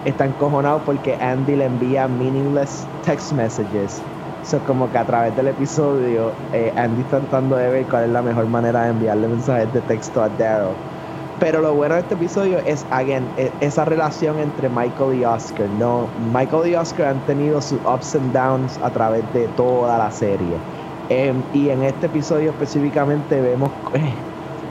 [0.06, 4.02] está encojonado porque Andy le envía meaningless text messages.
[4.44, 8.10] So como que a través del episodio eh, Andy está tratando de ver cuál es
[8.10, 10.80] la mejor manera de enviarle mensajes de texto a Daryl.
[11.40, 15.70] Pero lo bueno de este episodio es, again, e- esa relación entre Michael y Oscar.
[15.72, 20.12] No, Michael y Oscar han tenido sus ups and downs a través de toda la
[20.12, 20.66] serie.
[21.10, 23.74] Em, y en este episodio específicamente vemos,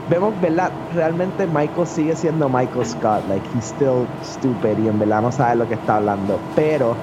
[0.05, 0.73] vemos, ¿verdad?
[0.89, 3.25] Realmente Michael sigue siendo Michael Scott.
[3.27, 6.51] Like, he's still stupid y en verdad no sabe lo que está hablando.
[6.55, 6.99] Pero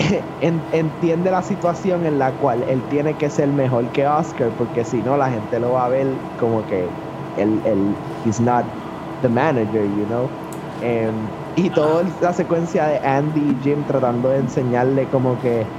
[0.40, 4.84] en- entiende la situación en la cual él tiene que ser mejor que Oscar, porque
[4.84, 6.98] si no, la gente lo va a ver como que
[7.34, 8.66] él, él he's not
[9.20, 10.32] the manager, you know.
[10.80, 15.74] Em, y toda la secuencia de Andy y Jim tratando de enseñarle como que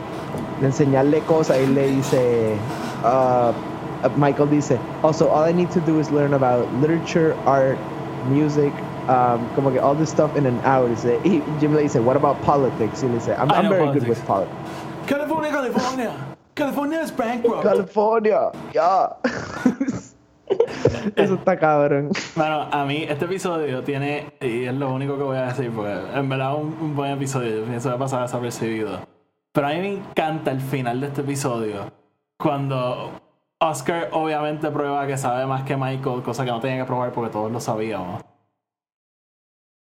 [0.59, 2.69] de enseñarle cosas y le dice
[3.03, 3.51] uh,
[4.03, 7.87] uh, Michael dice also all I need to do is learn about literature art
[8.21, 11.99] music um, como que all this stuff in an hour dice, y Jim le dice
[11.99, 14.09] what about politics y le dice I'm, I'm very good politics.
[14.09, 14.55] with politics
[15.07, 16.13] California, California.
[16.55, 17.63] California is bankrupt.
[17.63, 19.15] California ya
[21.15, 25.37] eso está cabrón Bueno, a mí este episodio tiene, y es lo único que voy
[25.37, 28.99] a decir, porque en verdad un, un buen episodio, pienso que pasa desapercibido.
[29.51, 31.91] Pero a mí me encanta el final de este episodio,
[32.37, 33.11] cuando
[33.59, 37.31] Oscar obviamente prueba que sabe más que Michael, cosa que no tenía que probar porque
[37.31, 38.23] todos lo sabíamos.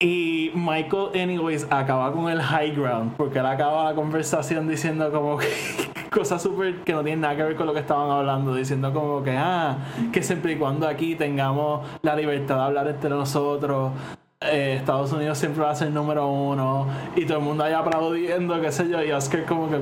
[0.02, 5.38] Y Michael, anyways, acaba con el high ground, porque él acaba la conversación diciendo como
[5.38, 5.47] que
[6.10, 9.22] cosas súper que no tienen nada que ver con lo que estaban hablando, diciendo como
[9.24, 9.78] que, ah,
[10.14, 13.91] que siempre y cuando aquí tengamos la libertad de hablar entre nosotros,
[14.39, 16.88] eh, Estados Unidos siempre va a ser número uno,
[17.18, 19.82] y todo el mundo ahí aplaudiendo, qué sé yo, y Oscar como que, de,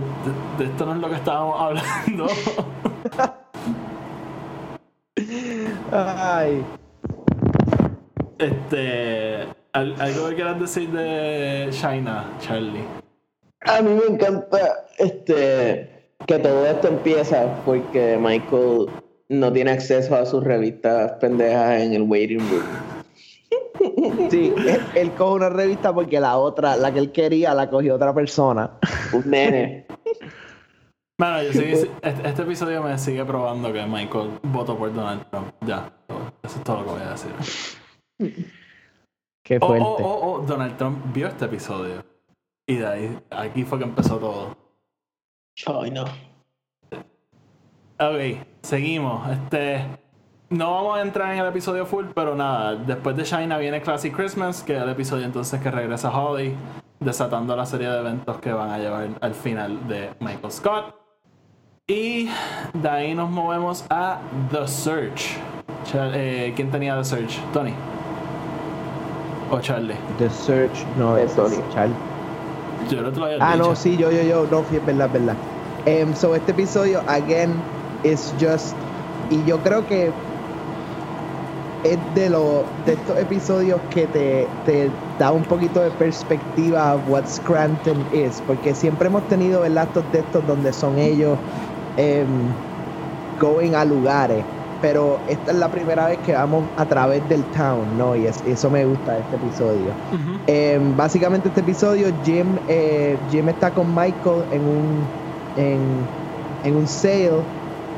[0.58, 2.28] de esto no es lo que estábamos hablando.
[5.92, 6.66] ay
[8.40, 9.48] este,
[9.78, 12.84] algo que quieras decir de China, Charlie.
[13.62, 15.90] A mí me encanta este
[16.26, 18.88] que todo esto empieza porque Michael
[19.30, 22.64] no tiene acceso a sus revistas pendejas en el waiting room.
[24.32, 27.96] sí él, él coge una revista porque la otra la que él quería la cogió
[27.96, 28.72] otra persona
[29.14, 29.86] Un nene.
[31.20, 35.26] Bueno, yo sí, sí, este, este episodio me sigue probando que Michael votó por Donald
[35.32, 35.48] Trump.
[35.66, 35.92] Ya,
[36.44, 38.48] eso es todo lo que voy a decir.
[39.48, 42.04] Qué Oh, fuerte oh, oh, oh, Donald Trump vio este episodio.
[42.68, 44.58] Y de ahí, aquí fue que empezó todo.
[45.56, 46.04] China.
[48.00, 49.30] Ok, seguimos.
[49.30, 49.86] Este.
[50.50, 52.76] No vamos a entrar en el episodio full, pero nada.
[52.76, 56.54] Después de China viene Classic Christmas, que es el episodio entonces que regresa Holly,
[57.00, 60.96] desatando la serie de eventos que van a llevar al final de Michael Scott.
[61.88, 62.30] Y
[62.74, 64.20] de ahí nos movemos a
[64.52, 65.38] The Search.
[65.94, 67.40] Eh, ¿Quién tenía The Search?
[67.54, 67.74] Tony.
[69.50, 69.96] O Charlie.
[70.18, 71.64] The Search, no, Es ese es Tony.
[71.74, 71.96] Charlie.
[72.90, 73.70] Yo no te lo había Ah, dicho.
[73.70, 75.36] no, sí, yo, yo, yo, no, sí, es verdad, es verdad.
[75.86, 77.54] Em, so, este episodio, again,
[78.04, 78.76] is just.
[79.30, 80.12] Y yo creo que
[81.84, 84.90] es de, lo, de estos episodios que te, te
[85.20, 88.42] da un poquito de perspectiva of what Scranton is.
[88.46, 89.86] Porque siempre hemos tenido, ¿verdad?
[89.86, 91.38] Estos de estos donde son ellos
[91.98, 92.28] em,
[93.40, 94.44] going a lugares.
[94.80, 98.16] Pero esta es la primera vez que vamos a través del town, ¿no?
[98.16, 99.96] Y es- eso me gusta de este episodio.
[100.12, 100.42] Ujú.
[100.48, 105.10] Eh, básicamente este episodio Jim eh, Jim está con Michael en un
[105.56, 106.08] en,
[106.64, 107.46] en un sale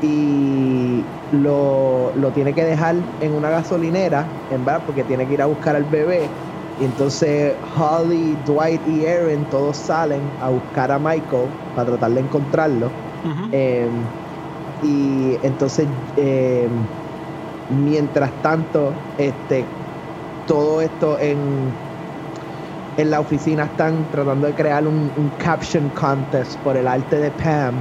[0.00, 5.42] y lo, lo tiene que dejar en una gasolinera en verdad porque tiene que ir
[5.42, 6.30] a buscar al bebé
[6.78, 12.20] y entonces Holly, Dwight y Aaron todos salen a buscar a Michael para tratar de
[12.20, 12.92] encontrarlo
[13.52, 13.90] eh,
[14.82, 16.68] y entonces, eh,
[17.68, 19.64] mientras tanto, este,
[20.46, 21.72] todo esto en,
[22.96, 27.74] en la oficina están tratando de crear un, caption contest por el arte de Pam.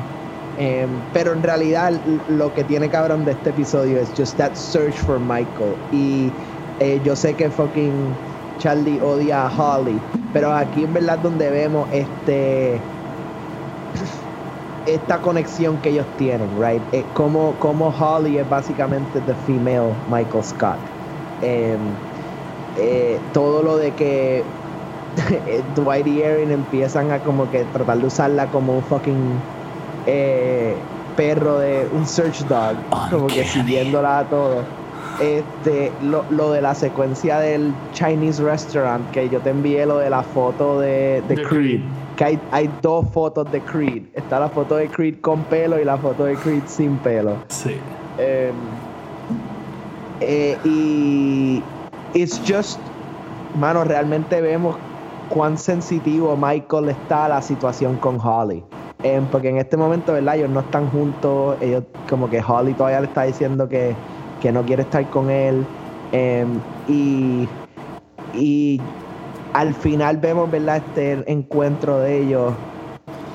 [0.58, 4.96] Eh, pero en realidad lo que tiene cabrón de este episodio es just that search
[5.00, 5.76] for Michael.
[5.92, 6.32] Y
[6.80, 8.18] eh, yo sé que fucking
[8.58, 10.00] Charlie odia a Holly,
[10.34, 12.82] pero aquí en verdad donde vemos este
[14.94, 16.82] esta conexión que ellos tienen, right?
[16.92, 20.78] Eh, como, como Holly es básicamente the female Michael Scott.
[21.42, 21.80] Em,
[22.78, 24.40] eh, todo lo de que
[25.48, 29.42] eh, Dwight y Erin empiezan a como que tratar de usarla como un fucking
[30.06, 30.76] eh,
[31.16, 32.76] perro de un search dog,
[33.10, 34.64] como que siguiéndola a todo.
[35.20, 40.10] Este, lo, lo de la secuencia del Chinese restaurant, que yo te envié lo de
[40.10, 41.82] la foto de, de De Creed Creed.
[42.20, 44.04] Que hay, hay dos fotos de Creed.
[44.14, 47.38] Está la foto de Creed con pelo y la foto de Creed sin pelo.
[47.48, 47.78] Sí.
[48.18, 48.52] Eh,
[50.20, 51.64] eh, y
[52.14, 52.78] it's just,
[53.58, 54.76] mano, realmente vemos
[55.30, 58.66] cuán sensitivo Michael está a la situación con Holly.
[59.02, 60.36] Eh, porque en este momento, ¿verdad?
[60.36, 61.56] Ellos no están juntos.
[61.62, 63.96] Ellos, como que Holly todavía le está diciendo que,
[64.42, 65.66] que no quiere estar con él.
[66.12, 66.46] Eh,
[66.90, 67.48] y,
[68.34, 68.82] y
[69.54, 70.78] al final vemos, ¿verdad?
[70.78, 72.54] Este encuentro de ellos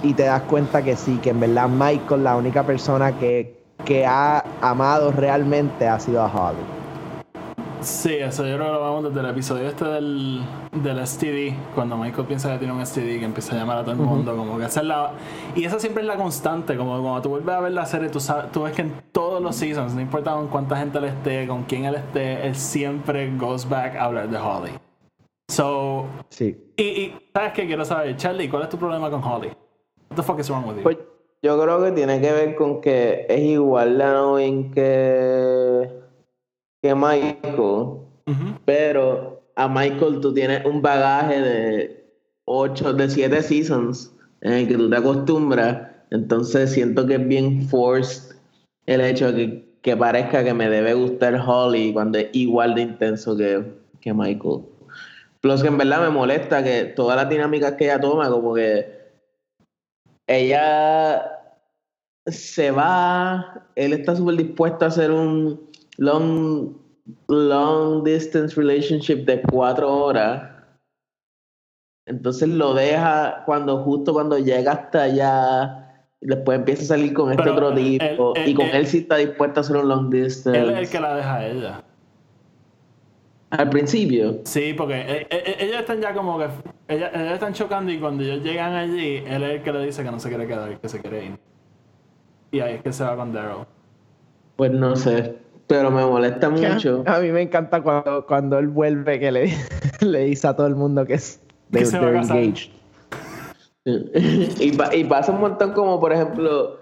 [0.02, 4.06] y te das cuenta que sí, que en verdad Michael, la única persona que, que
[4.06, 6.58] ha amado realmente ha sido a Holly.
[7.80, 10.42] Sí, eso yo creo que lo vemos desde el episodio este del,
[10.72, 13.92] del STD, cuando Michael piensa que tiene un STD, que empieza a llamar a todo
[13.92, 15.10] el mundo, como que es la...
[15.54, 18.20] Y esa siempre es la constante, como cuando tú vuelves a ver la serie, tú,
[18.20, 21.46] sabes, tú ves que en todos los seasons, no importa con cuánta gente él esté,
[21.46, 24.83] con quién él esté, él siempre goes back a hablar de Holly.
[25.54, 26.56] So, Sí.
[26.76, 27.66] y, y ¿sabes qué?
[27.66, 29.48] Quiero saber, Charlie, ¿cuál es tu problema con Holly?
[30.10, 30.82] What the fuck is wrong with you?
[30.82, 30.98] Pues
[31.42, 35.90] yo creo que tiene que ver con que es igual de annoying que,
[36.82, 37.98] que Michael,
[38.64, 42.04] pero a Michael tú tienes un bagaje de
[42.46, 47.62] 8, de 7 seasons en el que tú te acostumbras, entonces siento que es bien
[47.68, 48.34] forced
[48.86, 52.82] el hecho de que, que parezca que me debe gustar Holly cuando es igual de
[52.82, 53.62] intenso que,
[54.00, 54.62] que Michael.
[55.44, 59.12] Plus que en verdad me molesta que todas las dinámicas que ella toma, como que
[60.26, 61.38] ella
[62.24, 66.72] se va, él está súper dispuesto a hacer un long,
[67.28, 70.50] long distance relationship de cuatro horas.
[72.08, 77.30] Entonces lo deja cuando justo cuando llega hasta allá, y después empieza a salir con
[77.32, 79.76] este Pero otro él- tipo, él- y con él- él, sí está dispuesto a hacer
[79.76, 80.58] un long distance.
[80.58, 81.83] Él es el que la deja a ella.
[83.58, 84.40] Al principio.
[84.44, 86.46] Sí, porque eh, eh, ellos están ya como que.
[86.88, 90.02] Ellas, ellas están chocando y cuando ellos llegan allí, él es el que le dice
[90.02, 91.38] que no se quiere quedar, que se quiere ir.
[92.52, 93.64] Y ahí es que se va con Daryl.
[94.56, 95.34] Pues no sé,
[95.66, 97.02] pero me molesta mucho.
[97.06, 99.54] A mí me encanta cuando, cuando él vuelve que le,
[100.00, 101.40] le dice a todo el mundo que es
[101.72, 102.36] Que they're, se va a they're casar.
[102.38, 102.70] engaged.
[104.94, 106.78] y pasa un montón como, por ejemplo,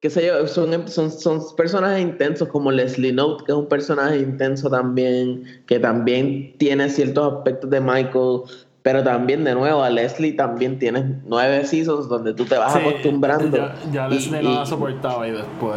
[0.00, 4.18] qué sé yo, son, son, son personajes intensos como Leslie Note, que es un personaje
[4.18, 8.42] intenso también, que también tiene ciertos aspectos de Michael,
[8.82, 12.78] pero también, de nuevo, a Leslie también tienes nueve seasons donde tú te vas Sí,
[12.78, 13.56] acostumbrando.
[13.56, 15.76] Ya, ya Y- Leslie no y- la soportaba y después.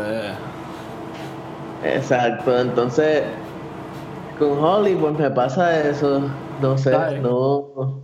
[1.84, 3.24] Exacto, entonces
[4.38, 6.22] con Holly pues me pasa eso,
[6.62, 8.00] no sé, no...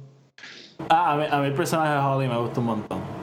[0.90, 3.15] Ah, a mí, a mí el personaje de Holly me gusta un montón.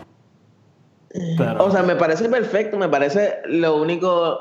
[1.36, 4.38] Pero, O sea, me parece perfecto, me parece lo único,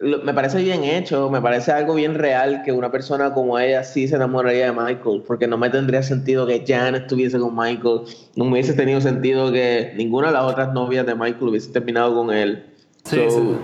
[0.00, 3.82] lo- me parece bien hecho, me parece algo bien real que una persona como ella
[3.84, 8.02] sí se enamoraría de Michael, porque no me tendría sentido que Jan estuviese con Michael,
[8.36, 12.14] no me hubiese tenido sentido que ninguna de las otras novias de Michael hubiese terminado
[12.14, 12.64] con él.
[13.04, 13.56] Sí, So, sí.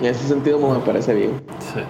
[0.00, 1.42] En ese sentido pues, me parece bien.
[1.58, 1.80] Sí.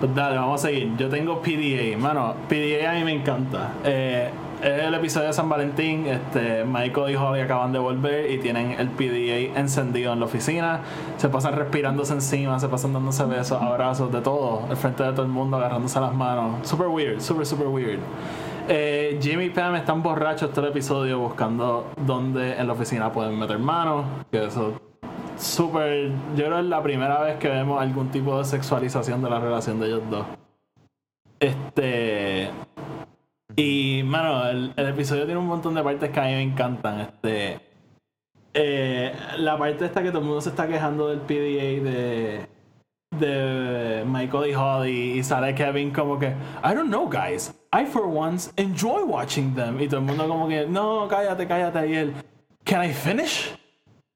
[0.00, 0.90] Pues dale, vamos a seguir.
[0.98, 1.96] Yo tengo PDA.
[1.96, 3.72] Mano, PDA a mí me encanta.
[3.84, 4.28] Eh,
[4.64, 6.06] es el episodio de San Valentín.
[6.06, 10.80] Este, Michael y Holly acaban de volver y tienen el PDA encendido en la oficina.
[11.18, 14.66] Se pasan respirándose encima, se pasan dándose besos, abrazos, de todo.
[14.68, 16.66] Al frente de todo el mundo, agarrándose las manos.
[16.66, 18.00] Super weird, super, super weird.
[18.66, 23.38] Eh, Jimmy y Pam están borrachos todo el episodio buscando dónde en la oficina pueden
[23.38, 24.06] meter manos.
[24.30, 24.80] Que eso
[25.36, 26.08] súper.
[26.36, 29.40] Yo creo que es la primera vez que vemos algún tipo de sexualización de la
[29.40, 30.24] relación de ellos dos.
[31.38, 32.48] Este.
[33.56, 37.00] Y, mano, el, episodio tiene un montón de partes que a mí me encantan.
[37.00, 37.60] Este.
[38.54, 42.54] eh, la parte esta que todo el mundo se está quejando del PDA de.
[43.18, 46.30] De Michael y Holly y sale Kevin como que
[46.64, 50.48] I don't know guys I for once enjoy watching them y todo el mundo como
[50.48, 52.14] que no cállate cállate y él
[52.64, 53.52] Can I finish?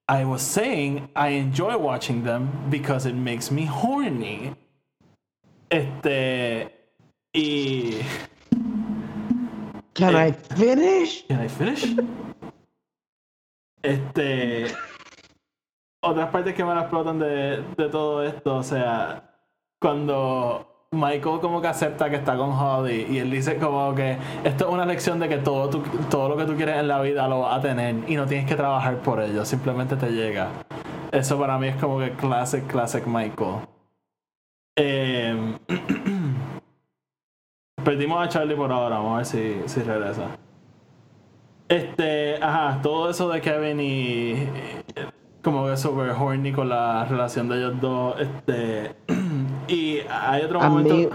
[0.09, 4.55] I was saying I enjoy watching them because it makes me horny.
[5.71, 6.71] Este.
[7.35, 8.03] Y.
[9.99, 10.29] Can Eh.
[10.29, 11.27] I finish?
[11.27, 11.97] Can I finish?
[13.83, 14.67] Este.
[16.01, 19.35] Otras partes que me la explotan de, de todo esto, o sea,
[19.81, 24.69] cuando Michael como que acepta que está con Holly y él dice como que esto
[24.69, 27.27] es una lección de que todo, tu- todo lo que tú quieres en la vida
[27.29, 30.49] lo vas a tener y no tienes que trabajar por ello, simplemente te llega.
[31.11, 33.57] Eso para mí es como que classic, classic Michael.
[34.77, 35.59] Eh,
[37.89, 40.25] perdimos a Charlie por ahora, vamos a ver si, si regresa.
[41.69, 44.35] Este, ajá, todo eso de Kevin y
[45.43, 48.95] como que super horny con la relación de ellos dos, este
[49.69, 51.09] y hay otro A momento mí-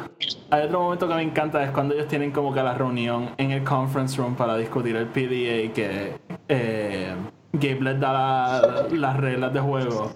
[0.50, 3.52] hay otro momento que me encanta es cuando ellos tienen como que la reunión en
[3.52, 6.16] el conference room para discutir el PDA que
[6.48, 7.14] eh,
[7.54, 10.12] Gabe les da la- las reglas de juego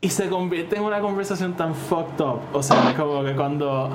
[0.00, 2.40] y se convierte en una conversación tan fucked up.
[2.54, 3.90] O sea, como que cuando.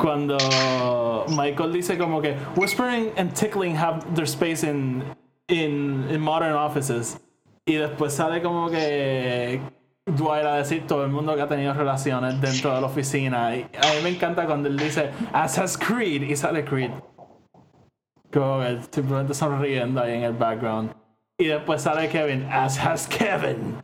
[0.00, 5.04] Cuando Michael dice como que whispering and tickling have their space in,
[5.48, 7.18] in, in modern offices.
[7.66, 9.60] Y después sale como que
[10.06, 13.56] Dwight a decir todo el mundo que ha tenido relaciones dentro de la oficina.
[13.56, 16.90] Y a mí me encanta cuando él dice As has Creed y sale Creed.
[18.32, 20.90] Como que simplemente sonriendo ahí en el background.
[21.38, 23.82] Y después sale Kevin As has Kevin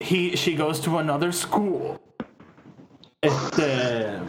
[0.00, 2.00] he she goes to another school.
[3.22, 4.20] Este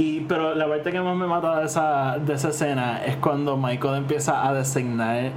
[0.00, 3.58] y pero la parte que más me mata de esa de esa escena es cuando
[3.58, 5.30] Michael empieza a designar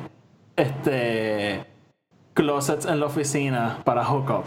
[0.56, 1.66] este
[2.34, 4.46] closets en la oficina para hookup.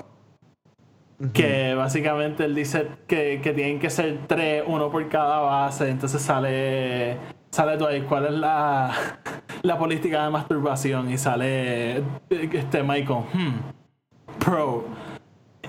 [1.34, 5.90] Que básicamente él dice que, que tienen que ser tres, uno por cada base.
[5.90, 7.18] Entonces sale.
[7.50, 8.92] Sale tú ahí, ¿cuál es la,
[9.62, 11.10] la política de masturbación?
[11.10, 13.24] Y sale este Michael.
[13.34, 13.60] Hmm,
[14.38, 14.84] pro.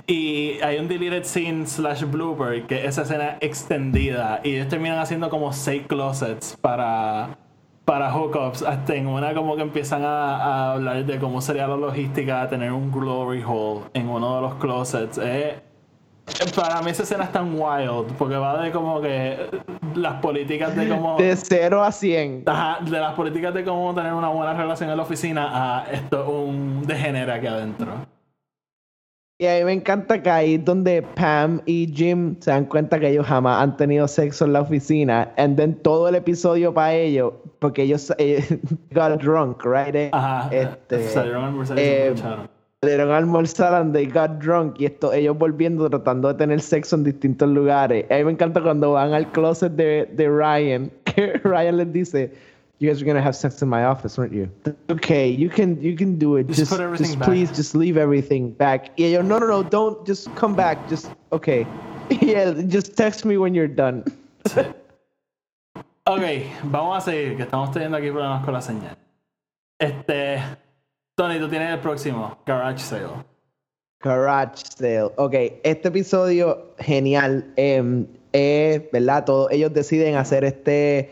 [0.10, 4.39] Y hay un deleted scene slash blooper que es esa escena extendida.
[4.41, 7.38] Y ellos terminan haciendo como seis closets para,
[7.84, 8.62] para hookups.
[8.62, 12.47] Hasta en una como que empiezan a, a hablar de cómo sería la logística de
[12.47, 15.20] tener un glory hole en uno de los closets.
[15.22, 15.60] Eh,
[16.55, 19.49] para mí esa escena es tan wild porque va de como que
[19.95, 21.18] las políticas de cómo...
[21.18, 22.43] De 0 a 100.
[22.45, 26.24] Ajá, de las políticas de cómo tener una buena relación en la oficina a esto
[26.24, 28.16] es un degenera aquí adentro.
[29.40, 33.00] Y a mí me encanta que ahí es donde Pam y Jim se dan cuenta
[33.00, 35.32] que ellos jamás han tenido sexo en la oficina.
[35.38, 38.44] And then todo el episodio para ellos, porque ellos eh,
[38.92, 39.94] got drunk, right?
[39.94, 42.50] Eh, Ajá, Este, salieron a almorzar y se eh, emborracharon.
[42.82, 44.80] salieron a almorzar and they got drunk.
[44.82, 48.08] Y esto, ellos volviendo, tratando de tener sexo en distintos lugares.
[48.10, 52.32] A mí me encanta cuando van al closet de, de Ryan, que Ryan les dice,
[52.80, 54.51] You guys are gonna have sex in my office, weren't you?
[54.89, 56.47] Okay, you can you can do it.
[56.47, 58.91] Just Just, put everything just back." please just leave everything back.
[58.97, 60.88] Yeah, ellos, no, no, no, don't just come back.
[60.89, 61.65] Just okay.
[62.21, 64.03] Yeah, just text me when you're done.
[66.09, 66.21] Ok,
[66.63, 68.97] vamos a seguir, que estamos teniendo aquí problemas con la señal.
[69.78, 70.41] Este.
[71.17, 73.25] Tony, tú tienes el próximo, Garage Sale.
[74.01, 75.11] Garage Sale.
[75.17, 77.51] Ok, este episodio genial.
[77.57, 79.25] em, eh, ¿Verdad?
[79.25, 81.09] Todos ellos deciden hacer este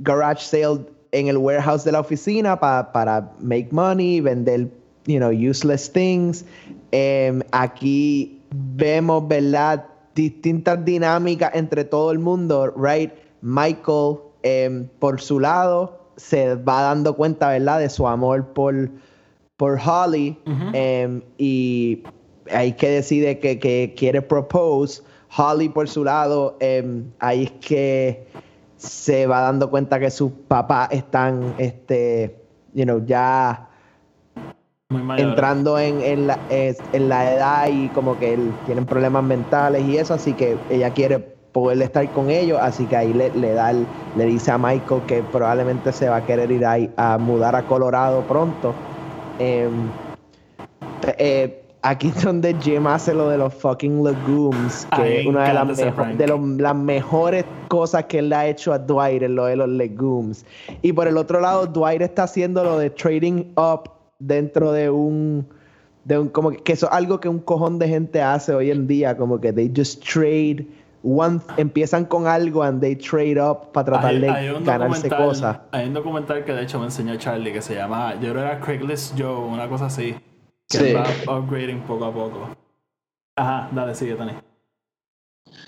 [0.00, 4.68] garage sale en el warehouse de la oficina pa- para make money, vender,
[5.06, 6.44] you know, useless things.
[6.92, 9.84] Em, aquí vemos, ¿verdad?
[10.14, 13.12] Distintas dinámicas entre todo el mundo, right?
[13.42, 17.80] Michael, em, por su lado, se va dando cuenta, ¿verdad?
[17.80, 18.88] De su amor por
[19.58, 20.36] por Holly
[20.74, 22.02] em, y
[22.52, 25.02] ahí que decide que, que quiere propose.
[25.34, 26.56] Holly por su lado,
[27.20, 28.26] ahí es que
[28.76, 32.36] se va dando cuenta que sus papás están, este,
[32.74, 33.68] you know, ya
[34.90, 35.28] Muy mayor.
[35.30, 39.96] entrando en, en la, en la edad y como que él- tienen problemas mentales y
[39.98, 43.70] eso, así que ella quiere poder estar con ellos, así que ahí le, le da
[43.70, 47.56] el- le dice a Michael que probablemente se va a querer ir ahí a mudar
[47.56, 48.74] a Colorado pronto.
[49.38, 49.72] Em,
[51.18, 55.54] eh, aquí es donde Jim hace lo de los fucking legumes, que es una de
[55.54, 59.34] las, mejo- de los- las mejores cosas que él le ha hecho a Dwight en
[59.34, 60.44] lo de los legumes.
[60.82, 65.46] Y por el otro lado, Dwight está haciendo lo de trading up dentro de un
[66.04, 68.70] de un como que, que eso es algo que un cojón de gente hace hoy
[68.70, 70.64] en día, como que they just trade
[71.02, 75.58] one empiezan con algo and they trade up para tratar Hay- de hay ganarse cosas.
[75.72, 78.40] Hay un documental que de hecho me enseñó Charlie que se llama, yo creo que
[78.40, 80.14] era Craigslist Joe, una cosa así.
[80.68, 80.92] Que Sí.
[80.92, 82.48] va upgrading poco a poco.
[83.38, 84.32] Ajá, dale, sigue, Tony.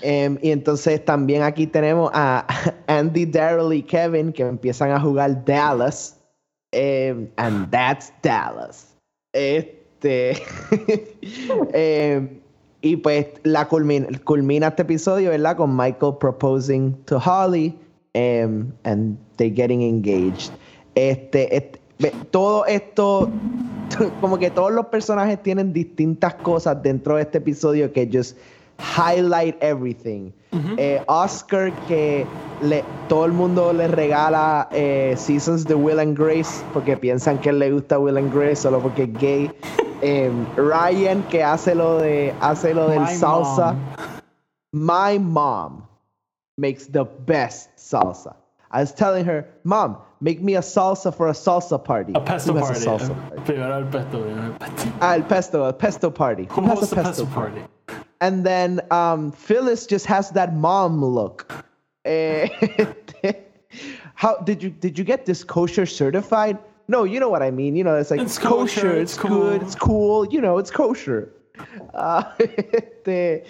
[0.01, 2.45] Em, y entonces también aquí tenemos a
[2.87, 6.19] Andy, Daryl y Kevin que empiezan a jugar Dallas.
[6.71, 8.95] Em, and that's Dallas.
[9.33, 10.33] Este.
[11.73, 12.39] em,
[12.81, 15.57] y pues la culmina, culmina este episodio, ¿verdad?
[15.57, 17.77] Con Michael proposing to Holly
[18.15, 20.51] and they getting engaged.
[20.95, 21.78] Este, este-
[22.31, 23.29] todo esto,
[24.21, 28.37] como que todos los personajes tienen distintas cosas dentro de este episodio que just
[28.97, 30.31] highlight everything.
[30.77, 32.25] Eh, Oscar que
[32.63, 37.53] le, todo el mundo le regala eh, Seasons de Will and Grace porque piensan que
[37.53, 39.51] le gusta Will and Grace solo porque es gay.
[40.01, 43.73] Em, Ryan que hace lo de hace lo del My salsa.
[43.73, 43.81] mom.
[44.71, 45.83] My mom
[46.57, 48.33] makes the best salsa.
[48.71, 52.13] I was telling her, Mom, make me a salsa for a salsa party.
[52.15, 52.79] A pesto Who party.
[52.79, 53.41] a salsa party?
[53.43, 54.91] Primero el pesto, primero el pesto.
[55.01, 56.45] Ah, el pesto, a pesto party.
[56.51, 57.61] Who, Who has a pesto, pesto party?
[57.61, 58.03] party?
[58.21, 61.51] And then um, Phyllis just has that mom look.
[62.05, 62.47] Eh,
[64.15, 66.57] how did you did you get this kosher certified?
[66.87, 67.75] No, you know what I mean.
[67.75, 69.51] You know, it's like It's kosher, kosher, it's, it's good, cool.
[69.61, 70.25] it's cool.
[70.27, 71.29] You know, it's kosher.
[71.93, 73.45] Ah, este,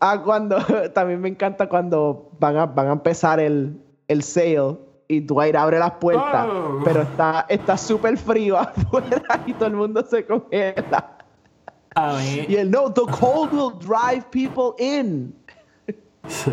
[0.00, 0.58] ah, cuando
[0.94, 3.76] también me encanta cuando van a van a empezar el
[4.08, 4.78] el sale
[5.10, 6.80] y Dwight abre las puertas, Oh.
[6.84, 11.16] pero está está súper frío afuera y todo el mundo se congela.
[11.96, 15.34] A mí, Y él, no, the cold will drive people in.
[16.28, 16.52] sí.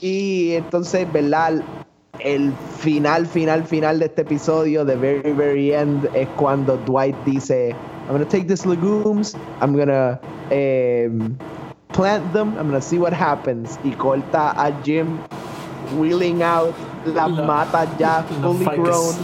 [0.00, 1.62] Y entonces, ¿verdad?
[2.20, 7.70] El final, final, final de este episodio, the very, very end, es cuando Dwight dice,
[8.08, 10.18] I'm gonna take these legumes, I'm gonna
[10.50, 11.36] em,
[11.92, 13.78] plant them, I'm gonna see what happens.
[13.84, 15.18] Y corta a Jim
[15.96, 16.74] wheeling out
[17.14, 19.14] las La- matas ya fully grown.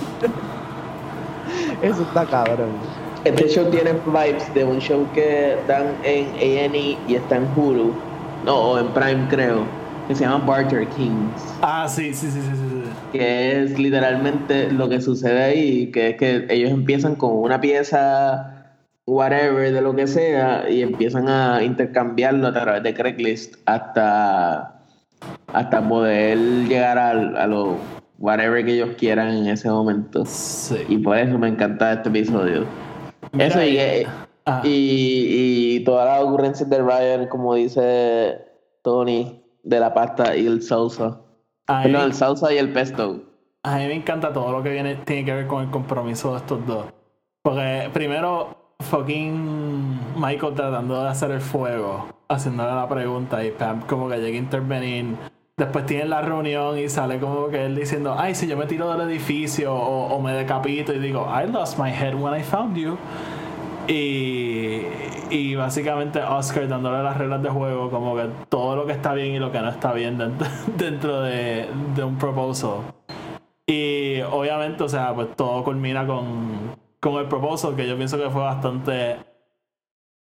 [1.83, 2.71] Eso está cabrón.
[3.25, 7.95] Este show tiene vibes de un show que dan en A&E y está en Hulu,
[8.45, 9.65] no, o en Prime creo,
[10.07, 12.83] que se llama Barter Kings, Ah, sí, sí, sí, sí, sí.
[12.85, 12.91] sí.
[13.19, 18.67] que es literalmente lo que sucede ahí, que es que ellos empiezan con una pieza,
[19.07, 24.83] whatever, de lo que sea, y empiezan a intercambiarlo a través de Craigslist hasta,
[25.55, 26.37] hasta poder
[26.69, 27.77] llegar al- a, lo
[28.19, 30.25] whatever que ellos quieran en ese momento.
[30.27, 30.77] Sí.
[30.89, 32.65] Y por eso me encanta este episodio.
[33.33, 33.79] Mira, Eso y,
[34.47, 34.61] Ah.
[34.63, 38.39] y, y todas las ocurrencias de Ryan, como dice
[38.83, 41.19] Tony, de la pasta y el salsa.
[41.67, 43.23] a Perdón, el salsa y el pesto.
[43.63, 46.37] A mí me encanta todo lo que viene, tiene que ver con el compromiso de
[46.39, 46.85] estos dos.
[47.43, 54.09] Porque primero, fucking Michael tratando de hacer el fuego, haciéndole la pregunta y Pam como
[54.11, 55.17] que llega a intervenir.
[55.57, 58.93] Después tienen la reunión y sale como que él diciendo, ay, si yo me tiro
[58.93, 62.99] del edificio o, me decapito y digo, I lost my head when I found you.
[63.87, 64.83] Y,
[65.31, 69.35] y básicamente Oscar dándole las reglas de juego, como que todo lo que está bien
[69.35, 72.79] y lo que no está bien dentro, dentro de, de un proposal.
[73.65, 78.29] Y obviamente, o sea, pues todo culmina con, con el proposal, que yo pienso que
[78.29, 79.19] fue bastante.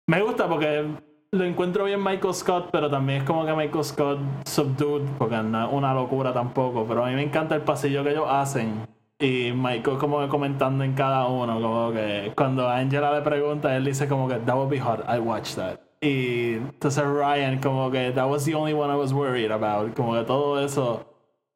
[0.09, 0.87] Me gusta porque
[1.33, 5.67] lo encuentro bien Michael Scott, pero también es como que Michael Scott subdued, porque no
[5.67, 6.85] es una locura tampoco.
[6.87, 8.87] Pero a mí me encanta el pasillo que ellos hacen.
[9.19, 13.85] Y Michael como que comentando en cada uno, como que cuando Angela le pregunta, él
[13.85, 15.79] dice como que that would be hot, I watch that.
[16.01, 19.95] Y entonces Ryan como que that was the only one I was worried about.
[19.95, 21.05] Como que todo eso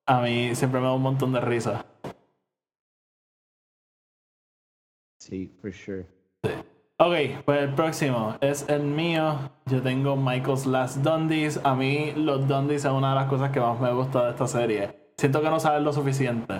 [0.07, 1.85] a mí siempre me da un montón de risa.
[5.19, 6.07] Sí, for sure.
[6.97, 9.51] Ok, pues el próximo es el mío.
[9.67, 11.61] Yo tengo Michael's Last Dundies.
[11.65, 14.47] A mí los Dundies es una de las cosas que más me gusta de esta
[14.47, 15.11] serie.
[15.17, 16.55] Siento que no saben lo suficiente.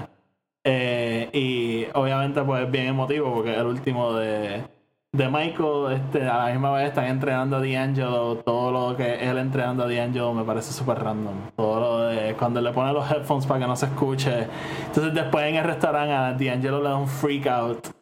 [0.65, 4.65] Eh, y obviamente pues es bien emotivo porque el último de,
[5.13, 5.93] de Michael.
[5.93, 8.39] Este, a la misma vez están entrenando a D'Angelo.
[8.39, 11.51] Todo lo que él entrenando a D'Angelo me parece súper random.
[11.57, 14.49] Todo lo de cuando le pone los headphones para que no se escuche.
[14.87, 17.94] Entonces después en el restaurante a D'Angelo le da un freak out.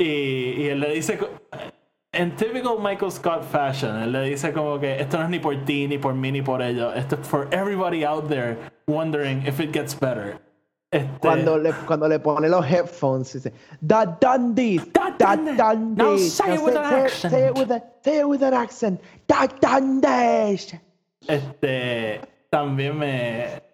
[0.00, 1.18] Y, y él le dice,
[2.12, 5.54] en typical Michael Scott fashion, él le dice como que esto no es ni por
[5.66, 6.94] ti, ni por mí, ni por ellos.
[6.96, 10.38] Esto es for everybody out there wondering if it gets better.
[10.90, 13.52] Este, Cuando le, cuando le pone los headphones, dice,
[13.86, 15.56] The Dundies, The The Dundies.
[15.56, 16.30] Now Dundies.
[16.30, 17.32] say it with an accent.
[17.32, 19.00] Say it with, a, say it with an accent.
[19.28, 20.80] The Dundies.
[21.28, 22.20] Este,
[22.50, 23.69] también me.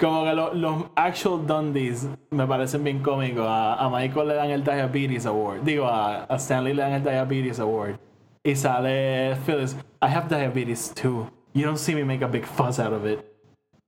[0.00, 3.46] Como que lo- los actual Dundies me parecen bien cómicos.
[3.46, 5.60] A, a Michael le dan el Diabetes Award.
[5.62, 7.98] Digo, a, a Stanley le dan el Diabetes Award.
[8.42, 9.76] Y sale Phyllis.
[10.02, 11.28] I have diabetes too.
[11.52, 13.18] You don't see me make a big fuss out of it.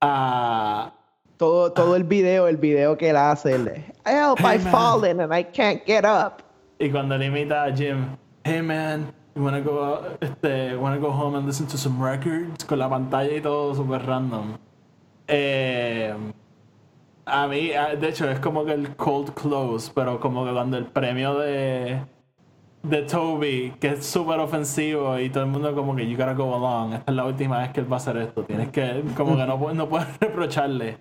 [0.03, 0.93] Ah,
[1.39, 3.67] Todo, todo el video, el video que él hace, el
[4.05, 4.73] Help, Hey, I've man.
[4.73, 6.43] fallen and I can't get up.
[6.79, 8.17] y cuando le imita a Jim.
[8.45, 12.65] Hey man, you wanna go, este, wanna go home and listen to some records?
[12.65, 14.59] Con la pantalla y todo super random.
[15.35, 16.15] Eh,
[17.25, 20.87] a mí, de hecho, es como que el cold close, pero como que cuando el
[20.87, 22.01] premio de
[22.83, 26.55] de Toby, que es súper ofensivo y todo el mundo como que you gotta go
[26.55, 29.37] along, esta es la última vez que él va a hacer esto, tienes que, como
[29.37, 30.99] que no, no puedes reprocharle.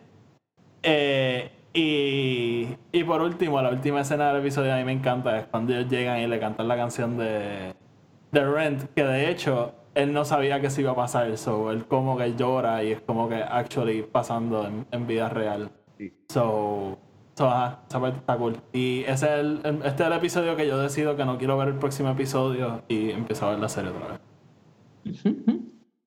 [0.83, 5.45] Eh, y, y por último, la última escena del episodio a mí me encanta, es
[5.47, 7.73] cuando ellos llegan y le cantan la canción de,
[8.31, 11.85] de Rent, que de hecho él no sabía que se iba a pasar, so él
[11.85, 15.71] como que llora y es como que actually pasando en, en vida real.
[16.29, 16.97] So,
[17.35, 18.57] so ajá, esa parte está cool.
[18.73, 21.57] Y ese es el, el- este es el episodio que yo decido que no quiero
[21.57, 24.19] ver el próximo episodio y empiezo a ver la serie otra vez.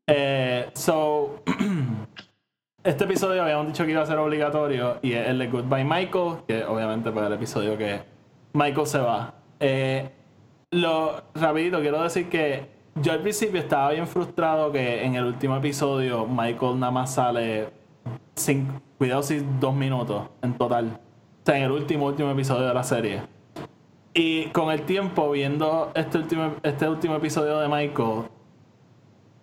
[0.07, 1.43] Eh, so,
[2.85, 6.39] este episodio habíamos dicho que iba a ser obligatorio y es el de Goodbye Michael,
[6.47, 8.01] que obviamente para el episodio que
[8.53, 9.35] Michael se va.
[9.61, 10.11] Eh,
[10.73, 15.57] lo rapidito quiero decir que yo al principio estaba bien frustrado que en el último
[15.57, 17.69] episodio Michael nada más sale
[18.35, 21.01] sin cuidado si dos minutos en total.
[21.43, 23.23] O sea, en el último último episodio de la serie.
[24.13, 28.25] Y con el tiempo viendo este último este último episodio de Michael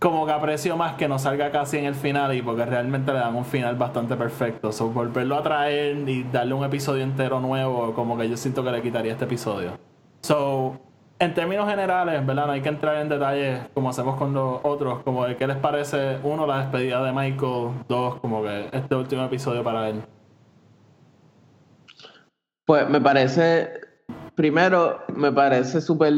[0.01, 3.19] como que aprecio más que no salga casi en el final y porque realmente le
[3.19, 4.71] dan un final bastante perfecto.
[4.71, 8.71] So, volverlo a traer y darle un episodio entero nuevo, como que yo siento que
[8.71, 9.77] le quitaría este episodio.
[10.21, 10.79] So,
[11.21, 12.47] en términos generales, ¿verdad?
[12.47, 15.57] No hay que entrar en detalles como hacemos con los otros, como de qué les
[15.57, 20.01] parece, uno, la despedida de Michael, dos, como que este último episodio para él.
[22.65, 23.71] Pues me parece,
[24.33, 26.11] primero, me parece súper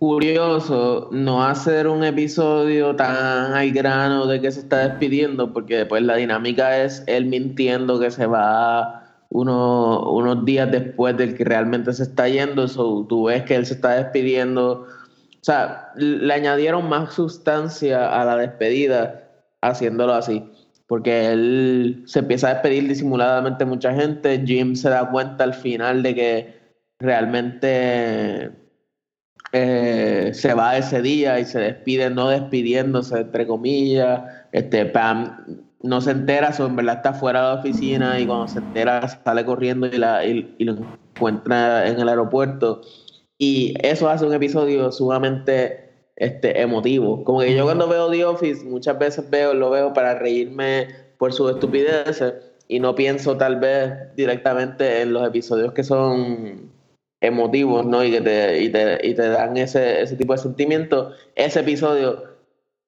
[0.00, 6.02] curioso no hacer un episodio tan al grano de que se está despidiendo, porque después
[6.02, 9.01] la dinámica es él mintiendo que se va
[9.32, 13.66] uno- unos días después del que realmente se está yendo, so, tú ves que él
[13.66, 14.86] se está despidiendo.
[14.86, 19.28] O sea, le añadieron más sustancia a la despedida
[19.62, 20.44] haciéndolo así.
[20.86, 24.42] Porque él se empieza a despedir disimuladamente mucha gente.
[24.44, 26.54] Jim se da cuenta al final de que
[27.00, 28.50] realmente
[29.52, 34.22] eh, se va ese día y se despide no despidiéndose, entre comillas.
[34.52, 35.38] Este, Pam
[35.82, 39.06] no se entera, so, en verdad está fuera de la oficina y cuando se entera
[39.08, 40.76] sale corriendo y, la, y lo
[41.14, 42.82] encuentra en el aeropuerto.
[43.38, 47.24] Y eso hace un episodio sumamente este, emotivo.
[47.24, 51.32] Como que yo cuando veo The Office, muchas veces veo, lo veo para reírme por
[51.32, 52.34] sus estupideces
[52.68, 56.70] y no pienso tal vez directamente en los episodios que son
[57.20, 58.04] emotivos, ¿no?
[58.04, 61.12] Y que te, y te, y te dan ese, ese tipo de sentimiento.
[61.34, 62.31] Ese episodio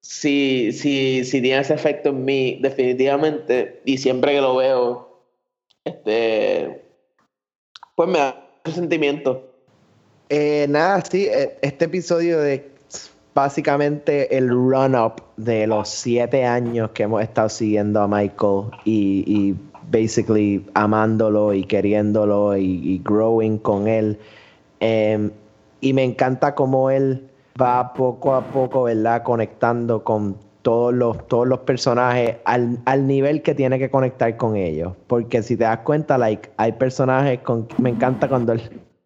[0.07, 3.81] sí, sí, sí tiene ese efecto en mí, definitivamente.
[3.85, 5.19] Y siempre que lo veo,
[5.83, 6.83] este,
[7.95, 9.51] pues me da ese sentimiento.
[10.29, 12.69] Eh, nada, sí, eh, este episodio de
[13.33, 19.55] básicamente el run-up de los siete años que hemos estado siguiendo a Michael y, y
[19.91, 24.17] basically amándolo y queriéndolo y, growing con él.
[24.79, 25.29] Eh,
[25.81, 27.29] y me encanta cómo él
[27.61, 29.23] va poco a poco, ¿verdad?
[29.23, 34.55] Conectando con todos los, todos los personajes al, al nivel que tiene que conectar con
[34.55, 34.93] ellos.
[35.07, 37.67] Porque si te das cuenta, like, hay personajes con...
[37.77, 38.61] Me encanta cuando él,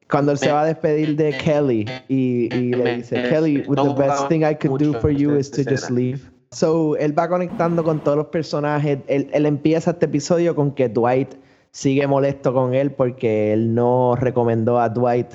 [0.09, 4.27] cuando él se va a despedir de Kelly y, y le dice, Kelly, the best
[4.29, 6.21] thing I could do for you is to just leave.
[6.51, 8.97] So, él va conectando con todos los personajes.
[9.05, 11.35] Él, él empieza este episodio con que Dwight
[11.71, 15.27] sigue molesto con él porque él no recomendó a Dwight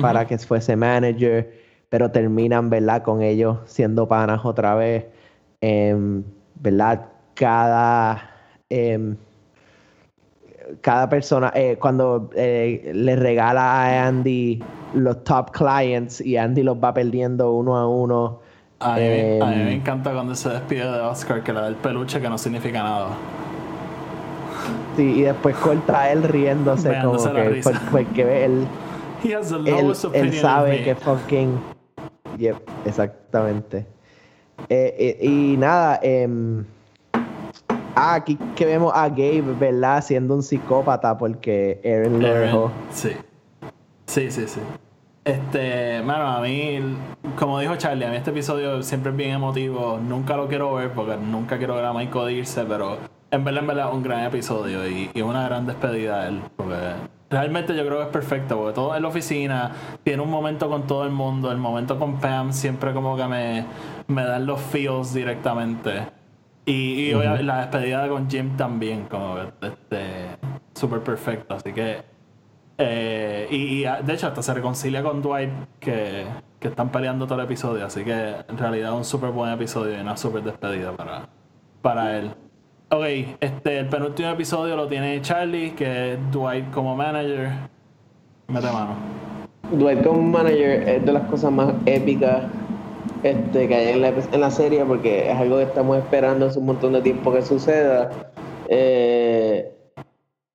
[0.00, 1.50] para que fuese manager,
[1.88, 3.02] pero terminan, ¿verdad?
[3.02, 5.06] Con ellos siendo panas otra vez.
[5.60, 6.22] Em,
[6.60, 7.06] ¿Verdad?
[7.34, 8.30] Cada...
[8.70, 9.16] em,
[10.82, 14.62] cada persona, eh, cuando eh, le regala a Andy
[14.94, 18.40] los top clients y Andy los va perdiendo uno a uno.
[18.80, 21.60] A mí, me- a mí me Em, encanta cuando se despide de Oscar, que le
[21.60, 23.08] da el peluche que no significa nada.
[24.96, 28.66] Sí, y después corta él riéndose como que porque él,
[29.24, 31.58] He has the él, él sabe que fucking...
[32.38, 33.86] Yep, exactamente.
[34.68, 36.64] Eh, eh, y nada, em,
[37.94, 40.02] ah, aquí que vemos a Gabe, ¿verdad?
[40.02, 42.72] Siendo un psicópata porque Aaron lo dejó.
[42.92, 43.10] Sí.
[44.06, 44.60] Sí, sí, sí.
[45.24, 46.80] Este, mano, a mí,
[47.38, 49.98] como dijo Charlie, a mí este episodio siempre es bien emotivo.
[49.98, 52.96] Nunca lo quiero ver porque nunca quiero ver a Michael irse, pero
[53.30, 56.42] en verdad, en verdad, un gran episodio y, y una gran despedida de él.
[56.56, 56.94] Porque
[57.30, 59.72] realmente yo creo que es perfecto, porque todo en la oficina
[60.02, 61.50] tiene un momento con todo el mundo.
[61.50, 63.66] El momento con Pam siempre como que me,
[64.06, 66.06] me dan los feels directamente.
[66.64, 70.36] Y, la despedida con Jim también, como que, este,
[70.74, 71.54] súper perfecto.
[71.54, 72.02] Así que
[72.80, 75.50] eh, y, y, de hecho hasta se reconcilia con Dwight
[75.80, 76.26] que,
[76.60, 77.84] que están peleando todo el episodio.
[77.84, 81.28] Así que en realidad un súper buen episodio y una súper despedida para,
[81.82, 82.34] para él.
[82.90, 83.04] Ok,
[83.40, 87.50] este, el penúltimo episodio lo tiene Charlie, que es Dwight como manager.
[88.46, 88.94] Mete mano.
[89.72, 92.44] Dwight como manager es de las cosas más épicas
[93.22, 96.58] este, que hay en la, en la serie porque es algo que estamos esperando hace
[96.58, 98.10] un montón de tiempo que suceda.
[98.68, 99.70] Eh,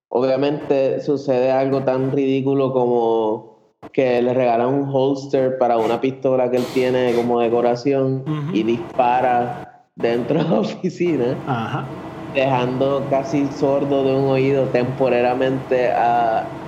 [0.10, 6.58] obviamente sucede algo tan ridículo como que le regalan un holster para una pistola que
[6.58, 8.24] él tiene como decoración
[8.54, 11.86] y dispara dentro de la oficina Ajá.
[12.34, 16.60] Dejando casi sordo de un oído temporariamente a,